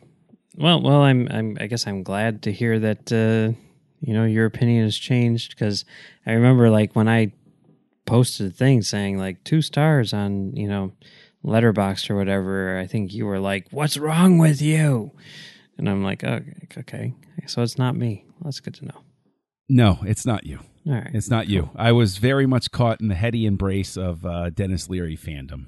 Well, 0.57 0.81
well, 0.83 1.03
I'm 1.03 1.29
I'm 1.31 1.57
I 1.61 1.67
guess 1.67 1.87
I'm 1.87 2.03
glad 2.03 2.43
to 2.43 2.53
hear 2.53 2.79
that 2.81 3.13
uh, 3.13 3.57
you 4.01 4.13
know 4.15 4.25
your 4.25 4.47
opinion 4.47 4.85
has 4.85 4.97
changed 4.97 5.51
because 5.51 5.85
I 6.25 6.33
remember 6.33 6.71
like 6.71 6.95
when 6.97 7.09
I 7.09 7.33
posted 8.07 8.47
a 8.47 8.51
thing 8.51 8.83
saying 8.83 9.19
like 9.19 9.45
two 9.45 9.61
stars 9.61 10.15
on 10.15 10.57
you 10.57 10.69
know 10.69 10.93
letterboxd 11.45 12.11
or 12.11 12.17
whatever. 12.17 12.79
I 12.79 12.87
think 12.87 13.13
you 13.13 13.27
were 13.27 13.39
like 13.39 13.67
what's 13.71 13.97
wrong 13.97 14.39
with 14.39 14.63
you? 14.63 15.13
And 15.79 15.89
i'm 15.91 16.03
like 16.03 16.25
oh, 16.25 16.41
okay. 16.79 17.15
So 17.47 17.63
it's 17.63 17.79
not 17.79 17.95
me. 17.95 18.25
That's 18.43 18.61
good 18.61 18.75
to 18.75 18.87
know. 18.87 19.03
No, 19.69 19.99
it's 20.05 20.25
not 20.25 20.47
you. 20.47 20.61
all 20.87 20.95
right. 20.95 21.11
It's 21.13 21.29
not 21.29 21.49
you. 21.49 21.71
I 21.77 21.93
was 21.93 22.19
very 22.19 22.47
much 22.47 22.71
caught 22.71 23.01
in 23.01 23.09
the 23.09 23.15
heady 23.15 23.47
embrace 23.47 23.97
of 23.97 24.25
uh, 24.25 24.51
Denis 24.51 24.89
Leary 24.89 25.17
fandom, 25.17 25.67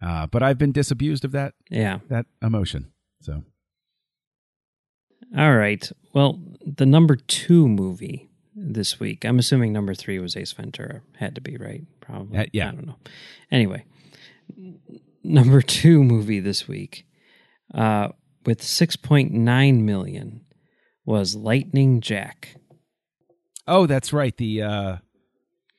uh, 0.00 0.26
but 0.26 0.42
I've 0.42 0.58
been 0.58 0.72
disabused 0.72 1.24
of 1.24 1.32
that 1.32 1.54
yeah. 1.70 1.98
that 2.08 2.26
emotion. 2.42 2.92
So. 3.20 3.42
All 5.36 5.56
right. 5.56 5.90
Well 6.14 6.40
the 6.64 6.86
number 6.86 7.16
two 7.16 7.68
movie 7.68 8.27
this 8.60 8.98
week 8.98 9.24
i'm 9.24 9.38
assuming 9.38 9.72
number 9.72 9.94
three 9.94 10.18
was 10.18 10.36
ace 10.36 10.52
ventura 10.52 11.00
had 11.18 11.34
to 11.34 11.40
be 11.40 11.56
right 11.56 11.82
probably 12.00 12.38
Uh, 12.38 12.44
yeah. 12.52 12.68
i 12.68 12.72
don't 12.72 12.86
know 12.86 12.96
anyway 13.50 13.84
number 15.22 15.60
two 15.62 16.02
movie 16.02 16.40
this 16.40 16.66
week 16.66 17.04
uh, 17.74 18.08
with 18.46 18.60
6.9 18.62 19.82
million 19.82 20.44
was 21.04 21.34
lightning 21.34 22.00
jack 22.00 22.54
Oh, 23.70 23.84
that's 23.86 24.14
right. 24.14 24.34
The 24.34 24.62
uh 24.62 24.96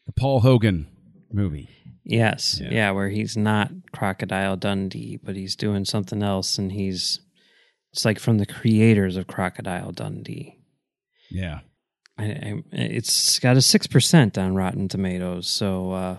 the 0.06 0.12
Paul 0.15 0.42
Hogan 0.42 0.86
movie. 1.34 1.70
Yes. 2.04 2.60
Yeah. 2.62 2.70
Yeah. 2.70 2.92
where 2.92 3.10
he's 3.10 3.36
not 3.36 3.72
Crocodile 3.92 4.58
Dundee, 4.58 5.18
but 5.24 5.36
he's 5.36 5.56
doing 5.56 5.86
something 5.86 6.22
else 6.22 6.60
and 6.60 6.72
he's 6.72 7.20
it's 7.92 8.06
like 8.06 8.20
from 8.20 8.38
the 8.38 8.46
creators 8.46 9.18
of 9.18 9.26
Crocodile 9.26 9.92
Dundee. 9.92 10.60
Yeah. 11.32 11.62
I, 12.20 12.24
I, 12.24 12.64
it's 12.72 13.40
got 13.40 13.56
a 13.56 13.60
6% 13.60 14.38
on 14.38 14.56
Rotten 14.56 14.88
Tomatoes. 14.88 15.48
So, 15.48 15.92
uh, 15.92 16.18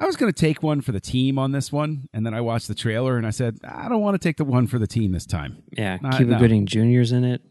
I 0.00 0.06
was 0.06 0.14
going 0.16 0.32
to 0.32 0.40
take 0.40 0.62
one 0.62 0.80
for 0.80 0.92
the 0.92 1.00
team 1.00 1.40
on 1.40 1.50
this 1.50 1.72
one, 1.72 2.08
and 2.14 2.24
then 2.24 2.32
I 2.32 2.40
watched 2.40 2.68
the 2.68 2.74
trailer 2.74 3.16
and 3.16 3.26
I 3.26 3.30
said, 3.30 3.58
I 3.64 3.88
don't 3.88 4.00
want 4.00 4.14
to 4.14 4.18
take 4.28 4.36
the 4.36 4.44
one 4.44 4.68
for 4.68 4.78
the 4.78 4.86
team 4.86 5.10
this 5.10 5.26
time. 5.26 5.62
yeah, 5.72 5.98
Uh, 6.04 6.16
Cuba 6.16 6.32
no. 6.32 6.38
Gooding 6.38 6.66
Jr.'s 6.66 7.10
in 7.10 7.24
it. 7.24 7.42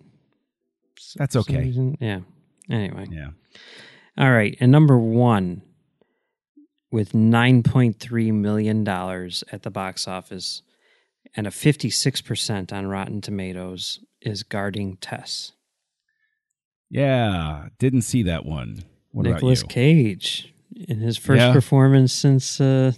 That's 1.17 1.35
okay. 1.35 1.73
Yeah. 1.99 2.21
Anyway. 2.69 3.07
Yeah. 3.11 3.31
All 4.17 4.31
right. 4.31 4.55
And 4.61 4.71
number 4.71 4.97
one, 4.97 5.61
with 6.89 7.11
$9.3 7.11 8.33
million 8.33 8.87
at 8.87 9.63
the 9.63 9.69
box 9.69 10.07
office 10.07 10.61
and 11.35 11.45
a 11.47 11.49
56% 11.49 12.71
on 12.73 12.87
Rotten 12.87 13.19
Tomatoes, 13.19 13.99
is 14.21 14.43
Guarding 14.43 14.97
Tess. 14.97 15.51
Yeah. 16.89 17.67
Didn't 17.79 18.01
see 18.03 18.23
that 18.23 18.45
one. 18.45 18.83
What 19.11 19.25
you? 19.63 19.67
Cage 19.67 20.53
in 20.75 20.99
his 20.99 21.17
first 21.17 21.39
Yeah. 21.41 21.53
performance 21.53 22.13
since 22.13 22.61
uh, 22.61 22.91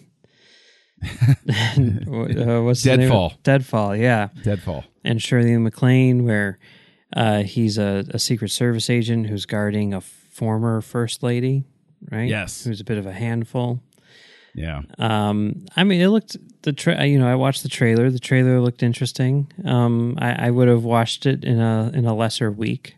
uh, 1.02 2.62
what's 2.62 2.84
Deadfall. 2.84 3.34
Deadfall, 3.44 3.96
yeah, 3.96 4.30
Deadfall. 4.44 4.84
and 5.04 5.22
Shirley 5.22 5.56
MacLaine, 5.58 6.26
where 6.26 6.60
uh, 7.16 7.44
he's 7.44 7.78
a, 7.78 8.04
a 8.10 8.20
Secret 8.20 8.50
Service 8.50 8.90
agent 8.90 9.28
who's 9.28 9.46
guarding 9.46 9.94
a 9.94 10.02
former 10.02 10.82
First 10.82 11.24
Lady, 11.24 11.64
right? 12.12 12.28
Yes. 12.30 12.66
who's 12.66 12.82
a 12.82 12.84
bit 12.84 12.98
of 12.98 13.06
a 13.06 13.14
handful. 13.14 13.82
Yeah. 14.56 14.82
Um, 14.98 15.66
I 15.78 15.84
mean, 15.84 16.02
it 16.02 16.10
looked 16.10 16.36
the 16.64 16.74
tra- 16.74 17.06
you 17.06 17.18
know 17.20 17.28
I 17.30 17.36
watched 17.36 17.64
the 17.64 17.70
trailer. 17.70 18.10
The 18.10 18.20
trailer 18.20 18.60
looked 18.60 18.84
interesting. 18.84 19.50
Um, 19.64 20.18
I, 20.20 20.48
I 20.48 20.52
would 20.52 20.68
have 20.68 20.84
watched 20.84 21.26
it 21.26 21.46
in 21.46 21.60
a 21.62 21.92
in 21.94 22.06
a 22.06 22.14
lesser 22.16 22.52
week, 22.52 22.96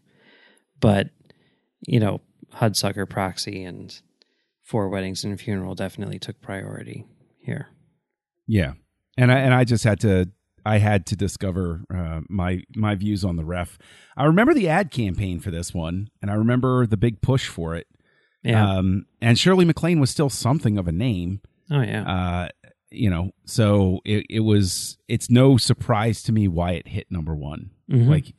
but 0.82 1.10
you 1.88 2.00
know, 2.00 2.20
Hudsucker 2.56 3.08
Proxy 3.10 3.64
and 3.64 3.98
Four 4.62 4.90
Weddings 4.90 5.24
and 5.24 5.34
a 5.34 5.38
Funeral 5.38 5.74
definitely 5.76 6.20
took 6.20 6.42
priority 6.42 7.06
here. 7.40 7.70
Yeah. 8.48 8.74
And 9.18 9.32
I 9.32 9.40
and 9.40 9.54
I 9.54 9.64
just 9.64 9.84
had 9.84 10.00
to 10.02 10.30
I 10.66 10.78
had 10.78 11.06
to 11.08 11.16
discover 11.16 11.82
uh, 11.94 12.22
my 12.30 12.64
my 12.76 12.96
views 12.96 13.26
on 13.26 13.36
the 13.36 13.46
ref. 13.46 13.78
I 14.16 14.26
remember 14.26 14.54
the 14.54 14.70
ad 14.70 14.92
campaign 14.92 15.40
for 15.40 15.50
this 15.52 15.74
one, 15.74 16.10
and 16.22 16.30
I 16.30 16.36
remember 16.36 16.86
the 16.86 16.98
big 16.98 17.22
push 17.22 17.48
for 17.48 17.76
it. 17.76 17.88
Yeah. 18.44 18.70
Um, 18.78 19.06
and 19.22 19.38
Shirley 19.40 19.66
MacLaine 19.66 20.00
was 20.00 20.10
still 20.10 20.30
something 20.30 20.78
of 20.78 20.88
a 20.88 20.92
name. 20.92 21.42
oh 21.72 21.82
yeah. 21.82 22.04
Uh, 22.04 22.50
you 22.94 23.10
know, 23.10 23.32
so 23.46 24.02
it, 24.06 24.26
it 24.30 24.40
was. 24.42 24.98
It's 25.08 25.30
no 25.30 25.56
surprise 25.58 26.22
to 26.24 26.32
me 26.34 26.48
why 26.48 26.72
it 26.74 26.88
hit 26.90 27.08
number 27.10 27.34
one. 27.36 27.72
Mhm. 27.90 28.10
Like, 28.10 28.34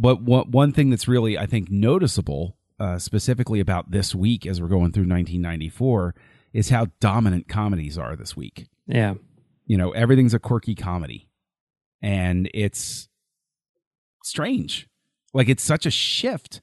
but 0.00 0.22
one 0.22 0.50
one 0.50 0.72
thing 0.72 0.90
that's 0.90 1.06
really 1.06 1.36
I 1.36 1.46
think 1.46 1.70
noticeable 1.70 2.56
uh, 2.80 2.98
specifically 2.98 3.60
about 3.60 3.90
this 3.90 4.14
week 4.14 4.46
as 4.46 4.60
we're 4.60 4.68
going 4.68 4.92
through 4.92 5.02
1994 5.02 6.14
is 6.54 6.70
how 6.70 6.86
dominant 6.98 7.46
comedies 7.46 7.98
are 7.98 8.16
this 8.16 8.34
week. 8.34 8.68
Yeah. 8.86 9.14
You 9.66 9.76
know, 9.76 9.90
everything's 9.90 10.34
a 10.34 10.40
quirky 10.40 10.74
comedy, 10.74 11.28
and 12.02 12.50
it's 12.54 13.08
strange. 14.24 14.88
Like 15.34 15.48
it's 15.48 15.62
such 15.62 15.86
a 15.86 15.90
shift 15.90 16.62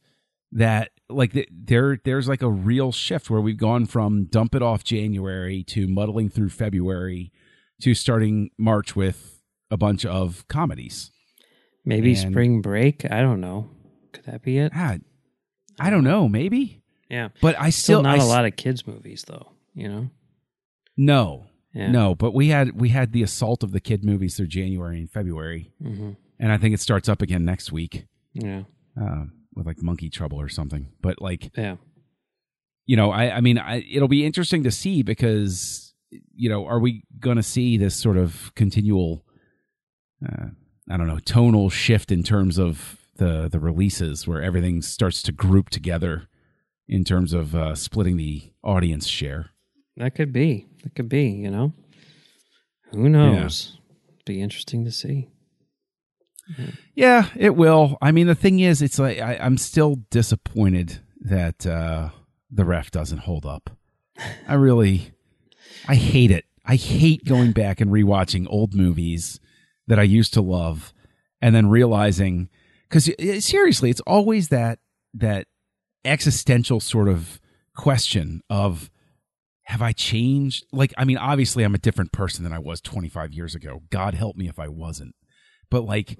that 0.52 0.90
like 1.08 1.34
th- 1.34 1.50
there 1.52 2.00
there's 2.04 2.28
like 2.28 2.42
a 2.42 2.50
real 2.50 2.92
shift 2.92 3.30
where 3.30 3.40
we've 3.40 3.58
gone 3.58 3.86
from 3.86 4.26
dump 4.26 4.56
it 4.56 4.64
off 4.64 4.84
January 4.84 5.64
to 5.66 5.88
muddling 5.88 6.30
through 6.30 6.50
February 6.50 7.32
to 7.82 7.94
starting 7.94 8.50
March 8.58 8.96
with 8.96 9.42
a 9.70 9.78
bunch 9.78 10.06
of 10.06 10.48
comedies. 10.48 11.12
Maybe 11.88 12.14
And- 12.14 12.32
spring 12.32 12.62
break. 12.62 13.10
I 13.10 13.22
don't 13.22 13.40
know. 13.40 13.70
Could 14.12 14.26
that 14.26 14.42
be 14.44 14.58
it? 14.58 14.72
Ah, 14.76 14.98
I 15.80 15.90
don't 15.90 16.04
know, 16.04 16.28
maybe, 16.28 16.82
Yeah. 17.10 17.30
but 17.42 17.56
I 17.60 17.70
Still 17.70 18.00
still 18.00 18.02
not 18.04 18.20
I 18.20 18.24
a 18.24 18.26
lot 18.28 18.46
of 18.46 18.56
kids 18.56 18.86
movies 18.86 19.24
though. 19.28 19.54
You 19.74 19.88
know. 19.88 20.10
No, 20.98 21.48
Yeah. 21.74 21.92
no, 21.92 22.16
but 22.16 22.34
we 22.34 22.48
had 22.50 22.80
we 22.80 22.90
had 22.90 23.12
the 23.14 23.24
assault 23.24 23.64
of 23.64 23.72
the 23.72 23.80
kid 23.80 24.04
movies 24.04 24.36
through 24.36 24.48
January 24.48 25.00
and 25.00 25.10
February, 25.10 25.72
hmm 25.82 26.12
and 26.40 26.52
I 26.52 26.58
think 26.58 26.74
it 26.76 26.80
starts 26.82 27.10
up 27.10 27.22
again 27.24 27.46
next 27.46 27.72
week 27.72 28.06
Yeah. 28.34 28.64
uh, 29.00 29.26
with 29.56 29.66
like 29.66 29.82
Monkey 29.82 30.10
Trouble 30.10 30.40
or 30.40 30.50
something. 30.50 30.88
But 31.02 31.20
like 31.22 31.52
Yeah. 31.58 31.78
you 32.86 32.96
know, 32.96 33.12
I, 33.12 33.38
I 33.38 33.42
mean, 33.42 33.58
I, 33.58 33.84
it'll 33.92 34.08
be 34.08 34.24
interesting 34.26 34.64
to 34.64 34.72
see 34.72 35.02
because, 35.04 35.94
you 36.36 36.48
know, 36.50 36.66
are 36.68 36.80
we 36.80 37.04
going 37.20 37.38
to 37.38 37.44
see 37.44 37.76
this 37.78 37.96
sort 37.96 38.18
of 38.18 38.54
continual, 38.56 39.26
uh, 40.28 40.48
I 40.90 40.98
don't 40.98 41.08
know, 41.08 41.20
tonal 41.20 41.70
shift 41.70 42.12
in 42.12 42.24
terms 42.24 42.58
of 42.58 42.98
the 43.18 43.50
the 43.52 43.60
releases 43.60 44.28
where 44.28 44.42
everything 44.42 44.82
starts 44.82 45.22
to 45.24 45.32
group 45.32 45.70
together 45.70 46.28
in 46.88 47.04
terms 47.04 47.34
of 47.34 47.56
uh, 47.56 47.76
splitting 47.76 48.18
the 48.18 48.52
audience 48.64 49.08
share? 49.08 49.50
That 49.98 50.16
could 50.16 50.32
be. 50.32 50.68
That 50.84 50.96
could 50.96 51.10
be. 51.10 51.30
You 51.30 51.52
know. 51.52 51.74
Who 52.92 53.10
knows? 53.10 53.78
Be 54.26 54.42
interesting 54.42 54.86
to 54.86 54.92
see. 54.92 55.30
Yeah, 56.96 57.28
it 57.36 57.56
will. 57.56 57.98
I 58.02 58.12
mean, 58.12 58.28
the 58.28 58.36
thing 58.36 58.60
is, 58.60 58.82
it's 58.82 59.00
like 59.00 59.20
I, 59.20 59.38
I'm 59.38 59.58
still 59.58 59.98
disappointed 60.10 61.00
that 61.22 61.66
uh, 61.66 62.10
the 62.50 62.64
ref 62.64 62.92
doesn't 62.92 63.20
hold 63.20 63.46
up. 63.46 63.70
I 64.48 64.54
really, 64.54 65.12
I 65.88 65.96
hate 65.96 66.32
it. 66.32 66.46
I 66.66 66.76
hate 66.76 67.26
going 67.26 67.52
back 67.52 67.82
and 67.82 67.92
rewatching 67.92 68.48
old 68.50 68.74
movies 68.74 69.40
that 69.88 70.00
I 70.00 70.04
used 70.04 70.34
to 70.34 70.42
love, 70.42 70.94
and 71.42 71.56
then 71.56 71.70
realizing 71.70 72.50
because 72.90 73.10
seriously, 73.44 73.90
it's 73.90 74.02
always 74.02 74.50
that 74.50 74.80
that 75.14 75.48
existential 76.06 76.80
sort 76.80 77.08
of 77.08 77.40
question 77.76 78.42
of 78.50 78.90
have 79.64 79.82
I 79.82 79.92
changed? 79.92 80.66
Like, 80.72 80.94
I 80.98 81.04
mean, 81.04 81.18
obviously, 81.18 81.64
I'm 81.64 81.76
a 81.76 81.80
different 81.80 82.14
person 82.14 82.46
than 82.46 82.54
I 82.54 82.60
was 82.60 82.80
25 82.80 83.34
years 83.34 83.54
ago. 83.54 83.82
God 83.90 84.14
help 84.14 84.38
me 84.38 84.48
if 84.48 84.60
I 84.60 84.70
wasn't. 84.70 85.14
But 85.70 85.84
like, 85.84 86.18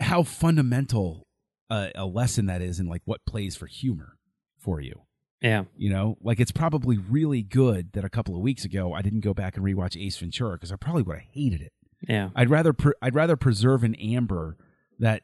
how 0.00 0.22
fundamental 0.22 1.26
a, 1.70 1.90
a 1.94 2.06
lesson 2.06 2.46
that 2.46 2.62
is 2.62 2.80
in 2.80 2.86
like 2.86 3.02
what 3.04 3.24
plays 3.26 3.56
for 3.56 3.66
humor 3.66 4.16
for 4.58 4.80
you. 4.80 5.02
Yeah. 5.40 5.64
You 5.76 5.90
know, 5.90 6.16
like 6.20 6.40
it's 6.40 6.50
probably 6.50 6.98
really 6.98 7.42
good 7.42 7.92
that 7.92 8.04
a 8.04 8.10
couple 8.10 8.34
of 8.34 8.40
weeks 8.40 8.64
ago 8.64 8.92
I 8.92 9.02
didn't 9.02 9.20
go 9.20 9.34
back 9.34 9.56
and 9.56 9.64
rewatch 9.64 10.00
Ace 10.00 10.16
Ventura 10.16 10.54
because 10.56 10.72
I 10.72 10.76
probably 10.76 11.02
would 11.02 11.16
have 11.16 11.28
hated 11.32 11.60
it. 11.60 11.72
Yeah. 12.06 12.30
I'd 12.34 12.50
rather 12.50 12.72
pre- 12.72 12.94
I'd 13.02 13.14
rather 13.14 13.36
preserve 13.36 13.82
in 13.84 13.94
amber 13.96 14.56
that 14.98 15.22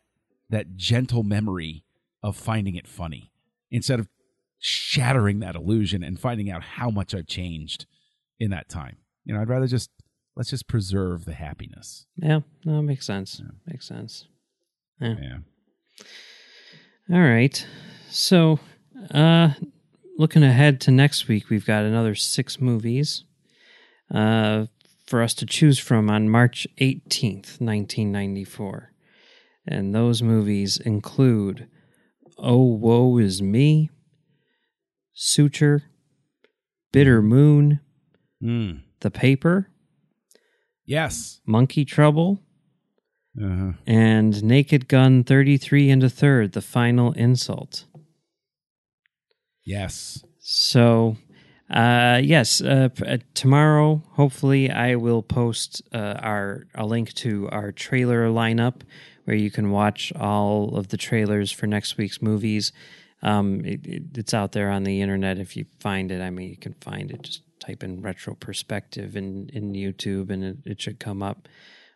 that 0.51 0.77
gentle 0.77 1.23
memory 1.23 1.85
of 2.23 2.37
finding 2.37 2.75
it 2.75 2.87
funny 2.87 3.33
instead 3.71 4.01
of 4.01 4.09
shattering 4.59 5.41
that 5.41 5.55
illusion 5.57 6.03
and 6.03 6.19
finding 6.19 6.51
out 6.51 6.63
how 6.63 6.91
much 6.91 7.15
I've 7.15 7.27
changed 7.27 7.87
in 8.39 8.51
that 8.51 8.69
time. 8.69 8.97
You 9.25 9.35
know, 9.35 9.41
I'd 9.41 9.49
rather 9.49 9.67
just 9.67 9.91
let's 10.37 10.51
just 10.51 10.67
preserve 10.67 11.25
the 11.25 11.35
happiness. 11.35 12.07
Yeah. 12.17 12.41
No, 12.65 12.79
it 12.79 12.83
makes 12.83 13.07
sense. 13.07 13.41
Makes 13.67 13.87
sense. 13.87 14.27
Yeah. 15.01 15.39
All 17.13 17.21
right. 17.21 17.67
So, 18.11 18.59
uh, 19.13 19.51
looking 20.17 20.43
ahead 20.43 20.81
to 20.83 20.91
next 20.91 21.29
week, 21.29 21.51
we've 21.51 21.67
got 21.67 21.85
another 21.85 22.15
six 22.15 22.61
movies 22.61 23.25
uh, 24.13 24.67
for 25.07 25.23
us 25.23 25.35
to 25.35 25.47
choose 25.47 25.79
from 25.79 26.09
on 26.11 26.29
March 26.29 26.67
18th, 26.79 27.61
1994. 27.61 28.93
And 29.67 29.95
those 29.95 30.23
movies 30.23 30.77
include 30.79 31.69
Oh, 32.39 32.63
Woe 32.65 33.19
Is 33.19 33.41
Me, 33.41 33.91
Suture, 35.13 35.85
Bitter 36.93 37.23
Moon, 37.23 37.81
Mm. 38.43 38.83
The 39.01 39.11
Paper, 39.11 39.69
Yes. 40.85 41.41
Monkey 41.47 41.85
Trouble, 41.85 42.41
Uh-huh. 43.41 43.73
and 43.87 44.43
Naked 44.45 44.87
Gun 44.89 45.25
33 45.25 45.89
and 45.91 46.03
a 46.03 46.11
third, 46.11 46.53
The 46.53 46.61
Final 46.61 47.13
Insult. 47.13 47.87
Yes. 49.65 50.25
So, 50.41 51.17
uh, 51.71 52.21
yes, 52.23 52.61
uh, 52.61 52.89
p- 52.95 53.05
uh, 53.07 53.19
tomorrow, 53.35 54.03
hopefully, 54.13 54.71
I 54.71 54.97
will 54.97 55.23
post 55.23 55.83
uh, 55.93 56.17
our 56.21 56.67
a 56.75 56.85
link 56.87 57.13
to 57.15 57.49
our 57.51 57.73
trailer 57.73 58.29
lineup 58.29 58.83
where 59.25 59.37
you 59.37 59.51
can 59.51 59.71
watch 59.71 60.13
all 60.15 60.77
of 60.77 60.89
the 60.89 60.97
trailers 60.99 61.51
for 61.51 61.67
next 61.67 61.97
week's 61.97 62.21
movies. 62.21 62.73
Um, 63.23 63.65
it, 63.65 63.87
it, 63.87 64.03
it's 64.17 64.35
out 64.35 64.53
there 64.53 64.71
on 64.71 64.85
the 64.85 65.01
internet 65.01 65.39
if 65.39 65.57
you 65.57 65.65
find 65.81 66.13
it. 66.13 66.21
I 66.21 66.29
mean, 66.29 66.51
you 66.51 66.59
can 66.59 66.75
find 66.75 67.11
it. 67.11 67.23
Just 67.23 67.43
type 67.61 67.83
in 67.83 68.03
retro 68.03 68.35
perspective 68.35 69.17
in, 69.17 69.49
in 69.55 69.73
YouTube, 69.73 70.29
and 70.31 70.45
it, 70.45 70.57
it 70.67 70.83
should 70.83 71.01
come 71.01 71.23
up. 71.23 71.49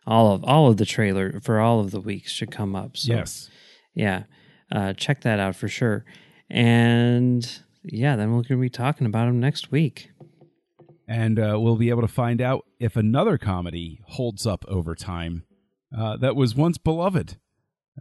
All 0.07 0.33
of 0.33 0.43
all 0.43 0.67
of 0.71 0.77
the 0.77 0.85
trailer 0.87 1.39
for 1.41 1.59
all 1.59 1.79
of 1.79 1.91
the 1.91 2.01
weeks 2.01 2.31
should 2.31 2.49
come 2.51 2.75
up. 2.75 2.97
So, 2.97 3.13
Yes. 3.13 3.51
yeah, 3.93 4.23
uh, 4.71 4.93
check 4.93 5.21
that 5.21 5.39
out 5.39 5.55
for 5.55 5.67
sure. 5.67 6.03
And 6.49 7.47
yeah, 7.91 8.15
then 8.15 8.29
we're 8.29 8.41
going 8.41 8.45
to 8.47 8.57
be 8.57 8.69
talking 8.69 9.07
about 9.07 9.25
them 9.25 9.39
next 9.39 9.71
week. 9.71 10.11
And 11.07 11.39
uh, 11.39 11.57
we'll 11.59 11.75
be 11.75 11.89
able 11.89 12.01
to 12.01 12.07
find 12.07 12.39
out 12.41 12.65
if 12.79 12.95
another 12.95 13.37
comedy 13.37 14.01
holds 14.07 14.45
up 14.45 14.63
over 14.67 14.93
time 14.95 15.43
uh, 15.97 16.17
that 16.17 16.35
was 16.35 16.55
once 16.55 16.77
beloved 16.77 17.37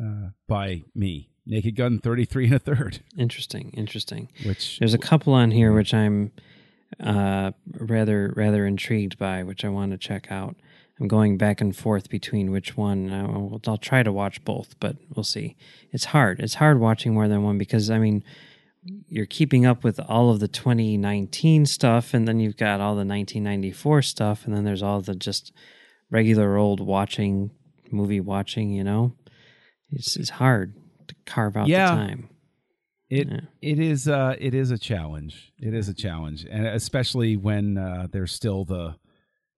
uh, 0.00 0.30
by 0.46 0.84
me. 0.94 1.30
Naked 1.46 1.76
Gun 1.76 1.98
33 1.98 2.44
and 2.44 2.54
a 2.54 2.58
third, 2.58 3.00
Interesting, 3.16 3.70
interesting. 3.70 4.28
which 4.44 4.78
There's 4.78 4.92
a 4.92 4.98
couple 4.98 5.32
on 5.32 5.50
here 5.50 5.72
which 5.72 5.94
I'm 5.94 6.30
uh, 7.00 7.52
rather 7.78 8.34
rather 8.36 8.66
intrigued 8.66 9.18
by, 9.18 9.42
which 9.42 9.64
I 9.64 9.70
want 9.70 9.92
to 9.92 9.98
check 9.98 10.30
out. 10.30 10.56
I'm 11.00 11.08
going 11.08 11.38
back 11.38 11.60
and 11.60 11.74
forth 11.74 12.10
between 12.10 12.50
which 12.50 12.76
one. 12.76 13.10
I'll, 13.12 13.60
I'll 13.66 13.78
try 13.78 14.02
to 14.02 14.12
watch 14.12 14.44
both, 14.44 14.74
but 14.80 14.96
we'll 15.14 15.24
see. 15.24 15.56
It's 15.92 16.06
hard. 16.06 16.40
It's 16.40 16.54
hard 16.54 16.80
watching 16.80 17.14
more 17.14 17.28
than 17.28 17.42
one 17.42 17.56
because 17.56 17.88
I 17.88 17.98
mean, 17.98 18.24
you're 19.08 19.26
keeping 19.26 19.66
up 19.66 19.84
with 19.84 19.98
all 20.08 20.30
of 20.30 20.40
the 20.40 20.48
2019 20.48 21.66
stuff, 21.66 22.14
and 22.14 22.26
then 22.26 22.40
you've 22.40 22.56
got 22.56 22.80
all 22.80 22.94
the 22.94 23.04
1994 23.04 24.02
stuff, 24.02 24.44
and 24.46 24.54
then 24.54 24.64
there's 24.64 24.82
all 24.82 25.00
the 25.00 25.14
just 25.14 25.52
regular 26.10 26.56
old 26.56 26.80
watching 26.80 27.50
movie 27.90 28.20
watching. 28.20 28.70
You 28.72 28.84
know, 28.84 29.12
it's 29.90 30.16
it's 30.16 30.30
hard 30.30 30.74
to 31.08 31.14
carve 31.26 31.56
out 31.56 31.68
Yeah. 31.68 31.90
the 31.90 31.96
time. 31.96 32.28
It 33.10 33.28
Yeah. 33.28 33.40
it 33.62 33.78
is 33.78 34.06
uh 34.08 34.36
it 34.38 34.54
is 34.54 34.70
a 34.70 34.78
challenge. 34.78 35.52
It 35.60 35.74
is 35.74 35.88
a 35.88 35.94
challenge, 35.94 36.46
and 36.50 36.66
especially 36.66 37.36
when 37.36 37.78
uh, 37.78 38.06
there's 38.10 38.32
still 38.32 38.64
the 38.64 38.96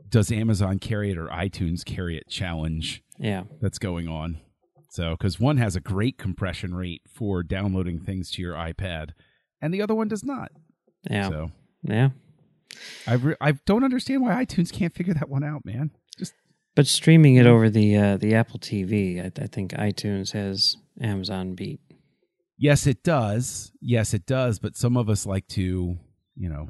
does 0.08 0.32
Amazon 0.32 0.78
carry 0.80 1.10
it 1.12 1.18
or 1.18 1.26
iTunes 1.28 1.84
carry 1.84 2.16
it 2.16 2.28
challenge 2.28 3.02
Yeah, 3.18 3.44
that's 3.60 3.78
going 3.78 4.08
on. 4.08 4.38
So 4.90 5.12
because 5.12 5.38
one 5.40 5.56
has 5.58 5.76
a 5.76 5.80
great 5.80 6.18
compression 6.18 6.74
rate 6.74 7.02
for 7.08 7.42
downloading 7.42 8.00
things 8.00 8.30
to 8.32 8.42
your 8.42 8.54
iPad, 8.54 9.10
and 9.62 9.72
the 9.72 9.80
other 9.82 9.94
one 9.94 10.08
does 10.08 10.24
not. 10.24 10.50
yeah, 11.08 11.28
So 11.28 11.50
yeah. 11.82 12.10
I 13.06 13.14
re- 13.14 13.36
I 13.40 13.52
don't 13.52 13.84
understand 13.84 14.22
why 14.22 14.44
iTunes 14.44 14.72
can't 14.72 14.94
figure 14.94 15.14
that 15.14 15.28
one 15.28 15.44
out, 15.44 15.64
man. 15.64 15.90
Just 16.18 16.34
But 16.74 16.86
streaming 16.86 17.36
it 17.36 17.46
over 17.46 17.70
the 17.70 17.96
uh, 17.96 18.16
the 18.16 18.34
Apple 18.34 18.58
TV, 18.58 19.20
I, 19.20 19.42
I 19.42 19.46
think 19.46 19.72
iTunes 19.72 20.32
has 20.32 20.76
Amazon 21.00 21.54
beat. 21.54 21.80
yes, 22.58 22.86
it 22.86 23.02
does. 23.02 23.72
Yes, 23.80 24.12
it 24.12 24.26
does. 24.26 24.58
But 24.58 24.76
some 24.76 24.96
of 24.96 25.08
us 25.08 25.24
like 25.24 25.46
to, 25.48 25.96
you 26.36 26.48
know, 26.48 26.68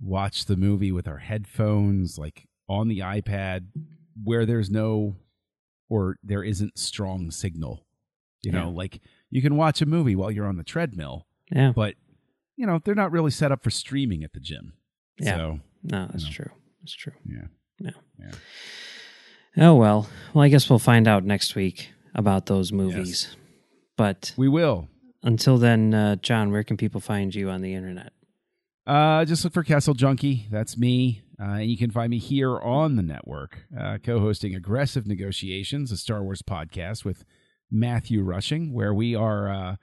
watch 0.00 0.44
the 0.46 0.56
movie 0.56 0.92
with 0.92 1.06
our 1.08 1.18
headphones, 1.18 2.18
like 2.18 2.46
on 2.68 2.88
the 2.88 2.98
iPad, 3.00 3.66
where 4.22 4.44
there's 4.46 4.70
no 4.70 5.16
or 5.92 6.16
there 6.22 6.42
isn't 6.42 6.78
strong 6.78 7.30
signal. 7.30 7.84
You 8.42 8.52
know, 8.52 8.68
Yeah. 8.70 8.76
like 8.76 9.00
you 9.30 9.42
can 9.42 9.56
watch 9.56 9.82
a 9.82 9.86
movie 9.86 10.16
while 10.16 10.30
you're 10.30 10.46
on 10.48 10.56
the 10.56 10.64
treadmill, 10.64 11.26
Yeah, 11.50 11.72
but 11.74 11.94
you 12.56 12.66
know 12.66 12.80
they're 12.84 12.94
not 12.94 13.12
really 13.12 13.30
set 13.30 13.52
up 13.52 13.62
for 13.62 13.70
streaming 13.70 14.24
at 14.24 14.32
the 14.32 14.40
gym. 14.40 14.72
Yeah. 15.18 15.36
So 15.36 15.60
no, 15.84 16.08
that's 16.10 16.24
know. 16.24 16.30
true. 16.30 16.50
That's 16.80 16.94
true. 16.94 17.12
yeah. 17.24 17.46
No. 17.80 17.90
Yeah. 18.18 18.32
Oh 19.66 19.74
well. 19.76 20.08
Well, 20.34 20.44
I 20.44 20.48
guess 20.48 20.68
we'll 20.70 20.78
find 20.78 21.06
out 21.06 21.24
next 21.24 21.54
week 21.54 21.90
about 22.14 22.46
those 22.46 22.72
movies. 22.72 23.36
But 23.96 24.32
We 24.36 24.48
will. 24.48 24.88
until 25.22 25.58
then, 25.58 25.92
uh, 25.94 26.16
John, 26.16 26.50
where 26.50 26.64
can 26.64 26.76
people 26.76 27.00
find 27.00 27.34
you 27.34 27.50
on 27.50 27.60
the 27.60 27.74
internet? 27.74 28.12
Uh, 28.86 29.24
just 29.24 29.44
look 29.44 29.52
for 29.52 29.62
Castle 29.62 29.94
Junkie. 29.94 30.48
That's 30.50 30.76
me. 30.76 31.22
Uh, 31.42 31.56
and 31.56 31.70
you 31.70 31.76
can 31.76 31.90
find 31.90 32.10
me 32.10 32.18
here 32.18 32.60
on 32.60 32.94
the 32.94 33.02
network, 33.02 33.66
uh, 33.76 33.98
co 33.98 34.20
hosting 34.20 34.54
Aggressive 34.54 35.08
Negotiations, 35.08 35.90
a 35.90 35.96
Star 35.96 36.22
Wars 36.22 36.40
podcast 36.40 37.04
with 37.04 37.24
Matthew 37.68 38.22
Rushing, 38.22 38.72
where 38.72 38.94
we 38.94 39.16
are 39.16 39.50
uh, 39.50 39.76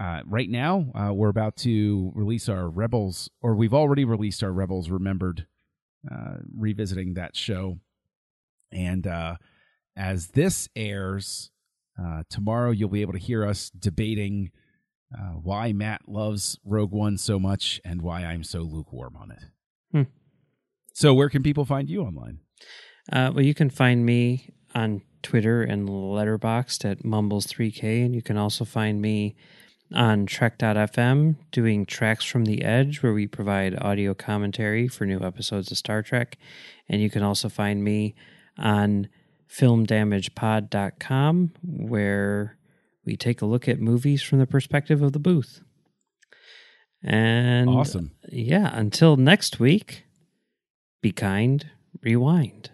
uh, 0.00 0.22
right 0.26 0.50
now. 0.50 0.86
Uh, 0.94 1.12
we're 1.12 1.28
about 1.28 1.54
to 1.58 2.10
release 2.16 2.48
our 2.48 2.68
Rebels, 2.68 3.30
or 3.40 3.54
we've 3.54 3.74
already 3.74 4.04
released 4.04 4.42
our 4.42 4.50
Rebels 4.50 4.90
Remembered, 4.90 5.46
uh, 6.10 6.38
revisiting 6.56 7.14
that 7.14 7.36
show. 7.36 7.78
And 8.72 9.06
as 9.96 10.28
this 10.28 10.68
airs 10.74 11.52
tomorrow, 12.28 12.72
you'll 12.72 12.88
be 12.88 13.02
able 13.02 13.12
to 13.12 13.18
hear 13.20 13.46
us 13.46 13.70
debating 13.70 14.50
why 15.40 15.72
Matt 15.72 16.08
loves 16.08 16.58
Rogue 16.64 16.90
One 16.90 17.16
so 17.16 17.38
much 17.38 17.80
and 17.84 18.02
why 18.02 18.24
I'm 18.24 18.42
so 18.42 18.62
lukewarm 18.62 19.16
on 19.16 19.30
it. 19.30 19.42
Hmm. 19.92 20.02
So, 20.96 21.12
where 21.12 21.28
can 21.28 21.42
people 21.42 21.66
find 21.66 21.90
you 21.90 22.00
online? 22.00 22.38
Uh, 23.12 23.30
well, 23.34 23.44
you 23.44 23.52
can 23.52 23.68
find 23.68 24.06
me 24.06 24.48
on 24.74 25.02
Twitter 25.22 25.62
and 25.62 25.86
Letterboxd 25.86 26.90
at 26.90 27.02
Mumbles3K, 27.02 28.02
and 28.02 28.14
you 28.14 28.22
can 28.22 28.38
also 28.38 28.64
find 28.64 29.02
me 29.02 29.36
on 29.92 30.24
Trek.fm 30.24 31.36
doing 31.52 31.84
Tracks 31.84 32.24
from 32.24 32.46
the 32.46 32.64
Edge, 32.64 33.02
where 33.02 33.12
we 33.12 33.26
provide 33.26 33.78
audio 33.78 34.14
commentary 34.14 34.88
for 34.88 35.04
new 35.04 35.20
episodes 35.20 35.70
of 35.70 35.76
Star 35.76 36.02
Trek. 36.02 36.38
And 36.88 37.02
you 37.02 37.10
can 37.10 37.22
also 37.22 37.50
find 37.50 37.84
me 37.84 38.14
on 38.56 39.10
filmdamagepod.com, 39.50 41.52
where 41.62 42.56
we 43.04 43.18
take 43.18 43.42
a 43.42 43.46
look 43.46 43.68
at 43.68 43.80
movies 43.80 44.22
from 44.22 44.38
the 44.38 44.46
perspective 44.46 45.02
of 45.02 45.12
the 45.12 45.18
booth. 45.18 45.60
And 47.02 47.68
Awesome. 47.68 48.12
yeah, 48.32 48.70
until 48.72 49.18
next 49.18 49.60
week, 49.60 50.05
be 51.00 51.12
kind, 51.12 51.66
rewind. 52.02 52.70